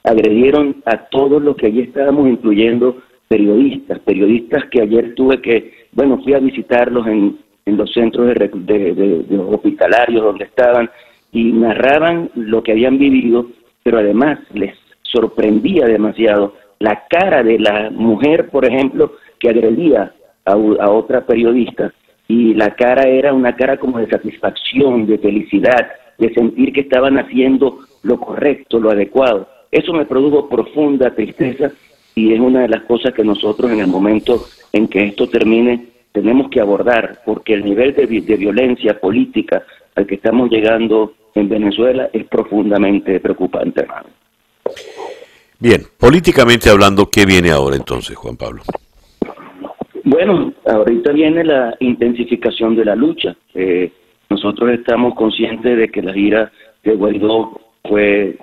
[0.04, 6.20] agredieron a todos los que allí estábamos, incluyendo periodistas, periodistas que ayer tuve que, bueno,
[6.22, 10.90] fui a visitarlos en en los centros de, hospitalarios donde estaban
[11.32, 13.46] y narraban lo que habían vivido,
[13.82, 20.12] pero además les sorprendía demasiado la cara de la mujer, por ejemplo, que agredía
[20.44, 21.92] a, otra periodista
[22.30, 27.18] y la cara era una cara como de satisfacción, de felicidad, de sentir que estaban
[27.18, 29.48] haciendo lo correcto, lo adecuado.
[29.72, 31.72] Eso me produjo profunda tristeza
[32.14, 35.86] y es una de las cosas que nosotros en el momento en que esto termine
[36.12, 39.64] tenemos que abordar, porque el nivel de, violencia política
[39.96, 44.08] al que estamos llegando en Venezuela es profundamente preocupante, hermano.
[45.58, 48.62] Bien, políticamente hablando, ¿qué viene ahora entonces, Juan Pablo?
[50.04, 53.36] Bueno, ahorita viene la intensificación de la lucha.
[53.54, 53.92] Eh,
[54.28, 58.36] nosotros estamos conscientes de que la gira de Guaidó fue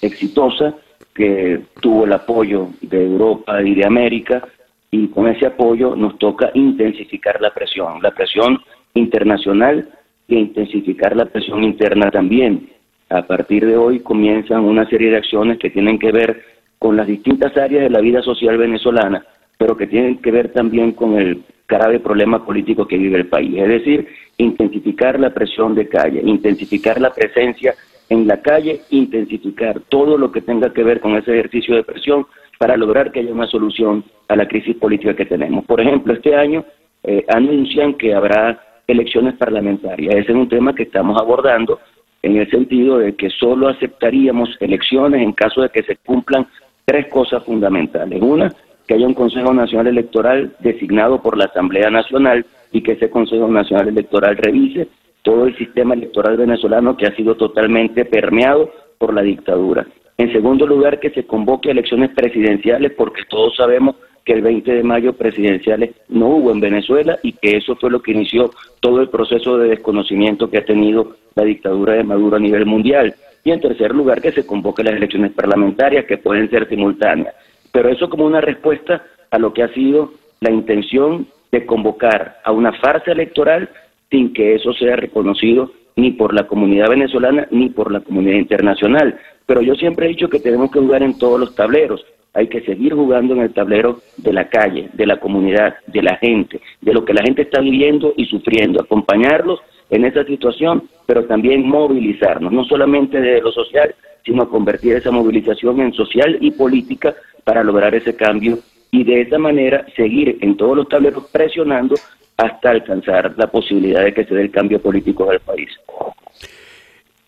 [0.00, 0.74] exitosa,
[1.14, 4.42] que tuvo el apoyo de Europa y de América,
[4.90, 8.60] y con ese apoyo nos toca intensificar la presión, la presión
[8.94, 9.88] internacional
[10.28, 12.68] e intensificar la presión interna también.
[13.08, 16.42] A partir de hoy comienzan una serie de acciones que tienen que ver
[16.78, 19.24] con las distintas áreas de la vida social venezolana,
[19.62, 23.56] pero que tienen que ver también con el grave problema político que vive el país.
[23.56, 27.72] Es decir, intensificar la presión de calle, intensificar la presencia
[28.08, 32.26] en la calle, intensificar todo lo que tenga que ver con ese ejercicio de presión
[32.58, 35.64] para lograr que haya una solución a la crisis política que tenemos.
[35.64, 36.64] Por ejemplo, este año
[37.04, 40.16] eh, anuncian que habrá elecciones parlamentarias.
[40.16, 41.78] Ese es un tema que estamos abordando
[42.20, 46.48] en el sentido de que solo aceptaríamos elecciones en caso de que se cumplan
[46.84, 48.20] tres cosas fundamentales.
[48.20, 48.52] Una,
[48.86, 53.48] que haya un Consejo Nacional Electoral designado por la Asamblea Nacional y que ese Consejo
[53.48, 54.88] Nacional Electoral revise
[55.22, 59.86] todo el sistema electoral venezolano que ha sido totalmente permeado por la dictadura.
[60.18, 64.72] En segundo lugar, que se convoque a elecciones presidenciales porque todos sabemos que el 20
[64.72, 69.00] de mayo presidenciales no hubo en Venezuela y que eso fue lo que inició todo
[69.00, 73.14] el proceso de desconocimiento que ha tenido la dictadura de Maduro a nivel mundial.
[73.44, 77.34] Y en tercer lugar, que se convoque las elecciones parlamentarias que pueden ser simultáneas.
[77.72, 82.52] Pero eso como una respuesta a lo que ha sido la intención de convocar a
[82.52, 83.68] una farsa electoral
[84.10, 89.18] sin que eso sea reconocido ni por la comunidad venezolana ni por la comunidad internacional.
[89.46, 92.04] Pero yo siempre he dicho que tenemos que jugar en todos los tableros.
[92.34, 96.16] Hay que seguir jugando en el tablero de la calle, de la comunidad, de la
[96.16, 99.60] gente, de lo que la gente está viviendo y sufriendo, acompañarlos
[99.90, 103.94] en esa situación, pero también movilizarnos, no solamente de lo social,
[104.24, 107.14] sino convertir esa movilización en social y política
[107.44, 108.58] para lograr ese cambio
[108.90, 111.94] y de esa manera seguir en todos los tableros presionando
[112.36, 115.70] hasta alcanzar la posibilidad de que se dé el cambio político del país.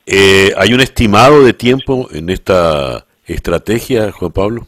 [0.07, 4.63] Eh, ¿Hay un estimado de tiempo en esta estrategia, Juan Pablo?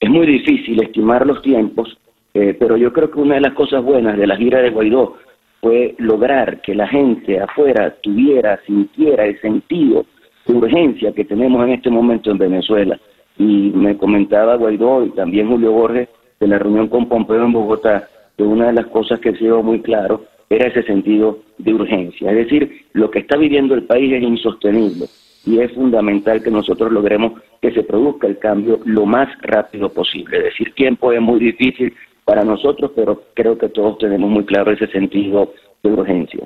[0.00, 1.96] Es muy difícil estimar los tiempos,
[2.34, 5.16] eh, pero yo creo que una de las cosas buenas de la gira de Guaidó
[5.60, 10.06] fue lograr que la gente afuera tuviera, sintiera el sentido
[10.46, 12.98] de urgencia que tenemos en este momento en Venezuela.
[13.38, 16.08] Y me comentaba Guaidó y también Julio Borges
[16.38, 19.62] de la reunión con Pompeo en Bogotá, que una de las cosas que ha sido
[19.62, 22.30] muy claro era ese sentido de urgencia.
[22.30, 25.06] Es decir, lo que está viviendo el país es insostenible
[25.46, 30.42] y es fundamental que nosotros logremos que se produzca el cambio lo más rápido posible.
[30.42, 34.86] Decir tiempo es muy difícil para nosotros, pero creo que todos tenemos muy claro ese
[34.88, 35.52] sentido
[35.82, 36.44] de urgencia.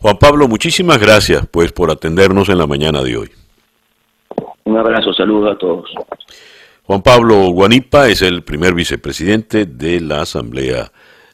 [0.00, 3.28] Juan Pablo, muchísimas gracias pues por atendernos en la mañana de hoy.
[4.64, 5.90] Un abrazo, saludos a todos.
[6.84, 10.90] Juan Pablo Guanipa es el primer vicepresidente de la Asamblea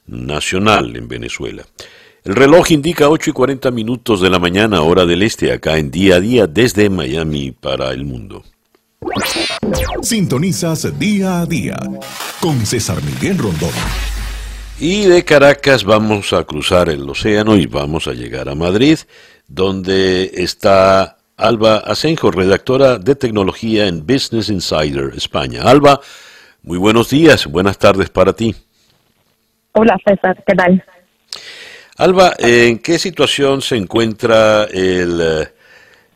[0.07, 1.65] Nacional en Venezuela.
[2.25, 5.91] El reloj indica 8 y 40 minutos de la mañana, hora del este, acá en
[5.91, 8.43] día a día desde Miami para el mundo.
[10.03, 11.79] Sintonizas día a día
[12.41, 13.71] con César Miguel Rondón.
[14.79, 18.99] Y de Caracas vamos a cruzar el océano y vamos a llegar a Madrid,
[19.47, 25.63] donde está Alba Asenjo, redactora de tecnología en Business Insider España.
[25.63, 26.01] Alba,
[26.63, 28.55] muy buenos días, buenas tardes para ti.
[29.73, 30.85] Hola César, ¿qué tal?
[31.97, 35.49] Alba, ¿en qué situación se encuentra el, eh,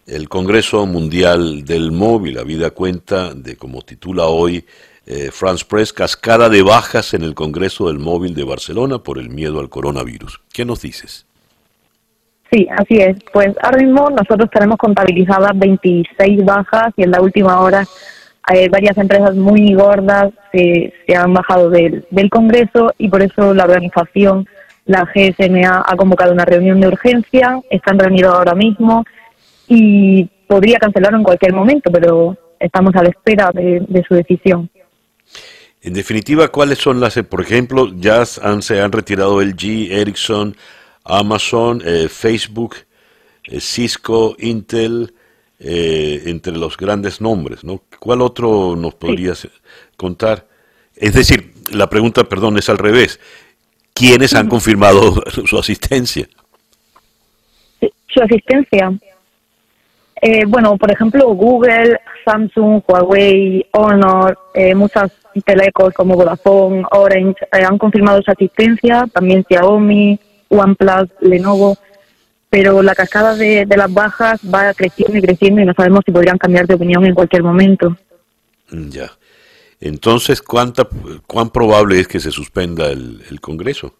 [0.06, 2.38] el Congreso Mundial del Móvil?
[2.38, 4.66] Habida cuenta de, como titula hoy
[5.06, 9.30] eh, France Press, cascada de bajas en el Congreso del Móvil de Barcelona por el
[9.30, 10.40] miedo al coronavirus.
[10.52, 11.24] ¿Qué nos dices?
[12.50, 13.16] Sí, así es.
[13.32, 17.84] Pues ahora mismo nosotros tenemos contabilizadas 26 bajas y en la última hora
[18.42, 23.54] hay varias empresas muy gordas se, se han bajado del, del Congreso y por eso
[23.54, 24.46] la organización,
[24.84, 29.04] la GSMA, ha convocado una reunión de urgencia, están reunidos ahora mismo
[29.66, 34.68] y podría cancelarlo en cualquier momento, pero estamos a la espera de, su decisión.
[35.80, 40.56] En definitiva, ¿cuáles son las, por ejemplo, ya han, se han retirado LG, Ericsson,
[41.04, 42.76] Amazon, eh, Facebook,
[43.44, 45.14] eh, Cisco, Intel,
[45.58, 47.82] eh, entre los grandes nombres, ¿no?
[47.98, 49.48] ¿Cuál otro nos podrías
[49.96, 50.46] contar?
[50.96, 53.20] Es decir, la pregunta, perdón, es al revés.
[53.94, 55.14] ¿quiénes han confirmado
[55.46, 56.28] su asistencia?
[58.08, 58.92] Su asistencia.
[60.20, 65.12] Eh, bueno, por ejemplo, Google, Samsung, Huawei, Honor, eh, muchas
[65.44, 70.18] telecos como Vodafone, Orange eh, han confirmado su asistencia, también Xiaomi,
[70.54, 71.76] OnePlus, Lenovo,
[72.48, 76.38] pero la cascada de, las bajas va creciendo y creciendo y no sabemos si podrían
[76.38, 77.96] cambiar de opinión en cualquier momento.
[78.70, 79.10] Mm, ya.
[79.80, 80.86] Entonces, ¿cuánta,
[81.26, 83.94] ¿cuán probable es que se suspenda el, el Congreso?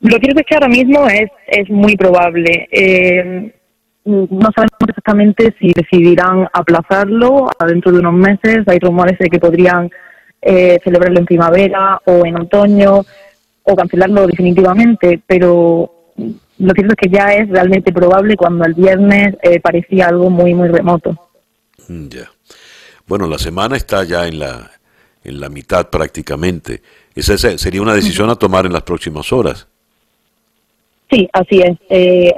[0.00, 2.68] Lo es que ahora mismo es, es muy probable.
[2.70, 3.54] Eh,
[4.04, 8.64] no sabemos exactamente si decidirán aplazarlo dentro de unos meses.
[8.66, 9.90] Hay rumores de que podrían
[10.42, 13.00] eh, celebrarlo en primavera o en otoño
[13.64, 19.36] o cancelarlo definitivamente, pero lo cierto es que ya es realmente probable cuando el viernes
[19.42, 21.18] eh, parecía algo muy, muy remoto.
[21.88, 22.30] Mm, ya.
[23.06, 24.70] Bueno, la semana está ya en la,
[25.24, 26.82] en la mitad prácticamente.
[27.14, 29.66] Esa sería una decisión a tomar en las próximas horas.
[31.10, 31.78] Sí, así es.
[31.88, 32.32] Eh,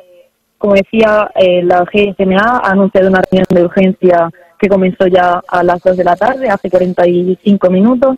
[0.58, 5.62] como decía, eh, la GSMA ha anunciado una reunión de urgencia que comenzó ya a
[5.62, 8.16] las 2 de la tarde, hace 45 minutos,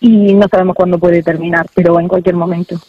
[0.00, 2.80] y no sabemos cuándo puede terminar, pero en cualquier momento.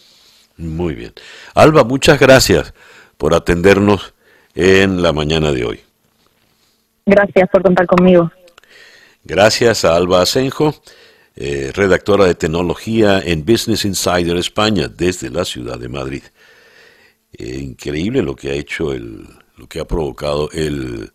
[0.57, 1.13] Muy bien.
[1.53, 2.73] Alba, muchas gracias
[3.17, 4.13] por atendernos
[4.55, 5.79] en la mañana de hoy.
[7.05, 8.31] Gracias por contar conmigo.
[9.23, 10.73] Gracias a Alba Asenjo,
[11.35, 16.23] eh, redactora de tecnología en Business Insider España desde la ciudad de Madrid.
[17.33, 19.27] Eh, increíble lo que ha hecho el,
[19.57, 21.11] lo que ha provocado el,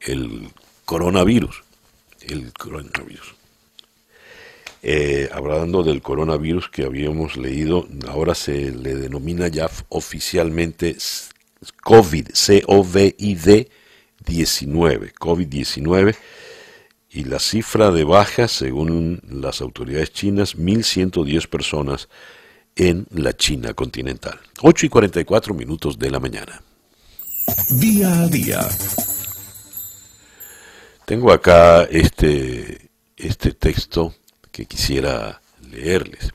[0.00, 0.48] el
[0.84, 1.62] coronavirus.
[2.20, 3.35] El coronavirus.
[4.82, 10.96] Eh, hablando del coronavirus que habíamos leído, ahora se le denomina ya oficialmente
[11.82, 13.68] COVID, C-O-V-I-D
[14.26, 16.16] 19, COVID-19,
[17.10, 22.08] y la cifra de bajas, según las autoridades chinas, 1.110 personas
[22.74, 24.38] en la China continental.
[24.60, 26.62] 8 y 44 minutos de la mañana.
[27.70, 28.68] Día a día.
[31.06, 34.14] Tengo acá este, este texto
[34.56, 36.32] que quisiera leerles.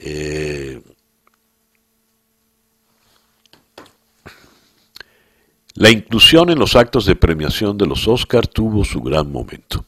[0.00, 0.82] Eh,
[5.74, 9.84] la inclusión en los actos de premiación de los Oscar tuvo su gran momento.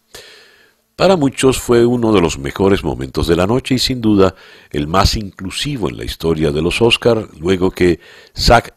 [0.95, 4.37] Para muchos fue uno de los mejores momentos de la noche y sin duda
[4.71, 7.99] el más inclusivo en la historia de los Oscar, luego que
[8.39, 8.73] Zach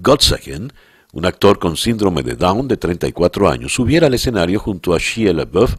[0.00, 0.72] Gottsagen,
[1.12, 5.34] un actor con síndrome de Down de 34 años, subiera al escenario junto a Shia
[5.34, 5.76] LaBeouf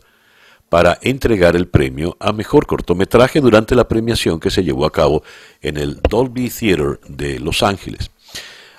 [0.70, 5.24] para entregar el premio a mejor cortometraje durante la premiación que se llevó a cabo
[5.62, 8.12] en el Dolby Theater de Los Ángeles.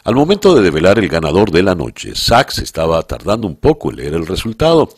[0.05, 3.97] Al momento de develar el ganador de la noche, Zach estaba tardando un poco en
[3.97, 4.89] leer el resultado,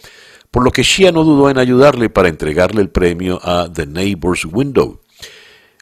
[0.50, 4.44] por lo que Shia no dudó en ayudarle para entregarle el premio a The Neighbor's
[4.44, 5.00] Window.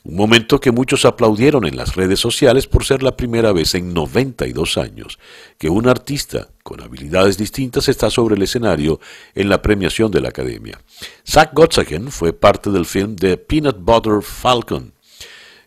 [0.03, 3.93] Un momento que muchos aplaudieron en las redes sociales por ser la primera vez en
[3.93, 5.19] 92 años
[5.59, 9.01] que un artista con habilidades distintas está sobre el escenario
[9.35, 10.81] en la premiación de la Academia.
[11.29, 14.93] Zach Gottsagen fue parte del film The Peanut Butter Falcon.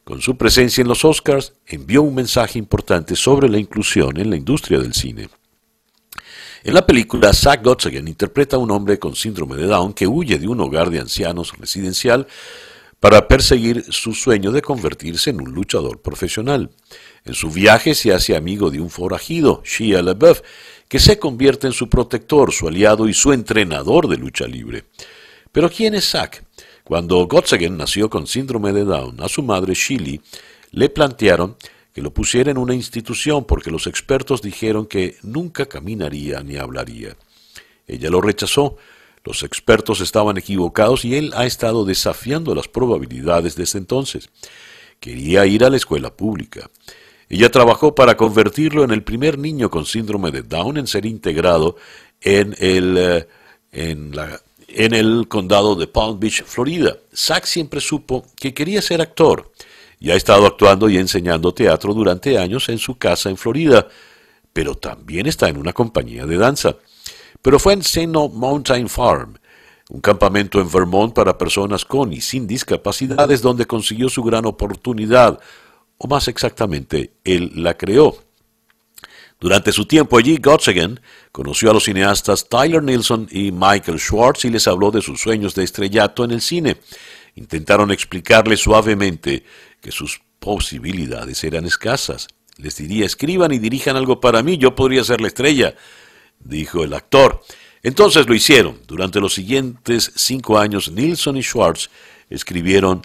[0.05, 4.37] Con su presencia en los Oscars, envió un mensaje importante sobre la inclusión en la
[4.37, 5.27] industria del cine.
[6.63, 10.39] En la película, Zach Gottsagen interpreta a un hombre con síndrome de Down que huye
[10.39, 12.27] de un hogar de ancianos residencial
[13.03, 16.69] para perseguir su sueño de convertirse en un luchador profesional.
[17.25, 20.39] En su viaje se hace amigo de un forajido, Shia LaBeouf,
[20.87, 24.85] que se convierte en su protector, su aliado y su entrenador de lucha libre.
[25.51, 26.43] Pero ¿quién es Zach?
[26.83, 30.21] Cuando Gottsagen nació con síndrome de Down, a su madre Shilly
[30.71, 31.55] le plantearon
[31.93, 37.15] que lo pusiera en una institución porque los expertos dijeron que nunca caminaría ni hablaría.
[37.87, 38.77] Ella lo rechazó.
[39.23, 44.29] Los expertos estaban equivocados y él ha estado desafiando las probabilidades desde entonces.
[44.99, 46.69] Quería ir a la escuela pública.
[47.29, 51.77] Ella trabajó para convertirlo en el primer niño con síndrome de Down en ser integrado
[52.21, 53.27] en el, eh,
[53.71, 56.97] en, la, en el condado de Palm Beach, Florida.
[57.15, 59.51] Zach siempre supo que quería ser actor
[59.99, 63.87] y ha estado actuando y enseñando teatro durante años en su casa en Florida,
[64.51, 66.75] pero también está en una compañía de danza.
[67.41, 69.37] Pero fue en Seno Mountain Farm,
[69.89, 75.39] un campamento en Vermont para personas con y sin discapacidades donde consiguió su gran oportunidad,
[76.03, 78.17] o más exactamente, él la creó.
[79.39, 80.99] Durante su tiempo allí, Gottsagen
[81.31, 85.55] conoció a los cineastas Tyler Nilsson y Michael Schwartz y les habló de sus sueños
[85.55, 86.77] de estrellato en el cine.
[87.35, 89.45] Intentaron explicarle suavemente
[89.79, 92.27] que sus posibilidades eran escasas.
[92.57, 95.73] Les diría, escriban y dirijan algo para mí, yo podría ser la estrella,
[96.39, 97.41] dijo el actor.
[97.81, 98.81] Entonces lo hicieron.
[98.87, 101.89] Durante los siguientes cinco años, Nilsson y Schwartz
[102.29, 103.03] escribieron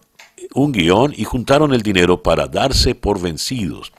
[0.55, 3.93] un guion y juntaron el dinero para darse por vencidos.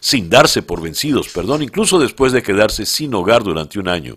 [0.00, 4.16] Sin darse por vencidos, perdón, incluso después de quedarse sin hogar durante un año.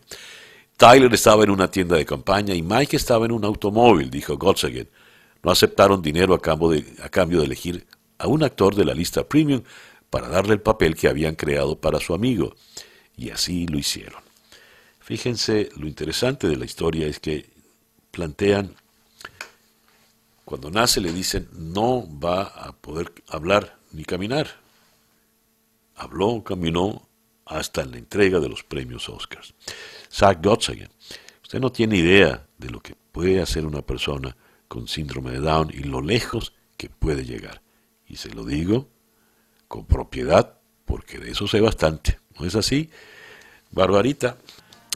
[0.77, 4.89] Tyler estaba en una tienda de campaña y Mike estaba en un automóvil, dijo Gottsagen.
[5.43, 7.85] No aceptaron dinero a cambio, de, a cambio de elegir
[8.17, 9.61] a un actor de la lista premium
[10.09, 12.55] para darle el papel que habían creado para su amigo.
[13.15, 14.21] Y así lo hicieron.
[14.99, 17.45] Fíjense, lo interesante de la historia es que
[18.11, 18.73] plantean,
[20.45, 24.47] cuando nace le dicen, no va a poder hablar ni caminar.
[25.95, 27.09] Habló, caminó
[27.45, 29.55] hasta la entrega de los premios Oscars.
[30.11, 30.89] Zach Gottsagen,
[31.41, 35.71] usted no tiene idea de lo que puede hacer una persona con síndrome de Down
[35.73, 37.61] y lo lejos que puede llegar.
[38.07, 38.87] Y se lo digo
[39.67, 42.19] con propiedad, porque de eso sé bastante.
[42.39, 42.91] ¿No es así?
[43.71, 44.37] Barbarita.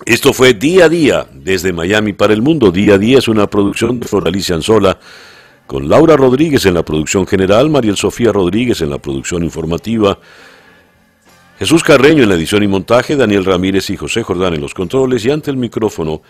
[0.06, 2.72] Esto fue Día a Día desde Miami para el Mundo.
[2.72, 5.00] Día a Día es una producción de Floralicia Anzola
[5.70, 10.18] con Laura Rodríguez en la producción general, Mariel Sofía Rodríguez en la producción informativa,
[11.60, 15.24] Jesús Carreño en la edición y montaje, Daniel Ramírez y José Jordán en los controles
[15.26, 16.24] y ante el micrófono,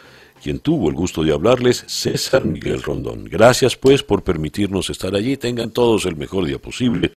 [0.43, 3.29] quien tuvo el gusto de hablarles, César Miguel Rondón.
[3.31, 5.37] Gracias pues por permitirnos estar allí.
[5.37, 7.07] Tengan todos el mejor día posible.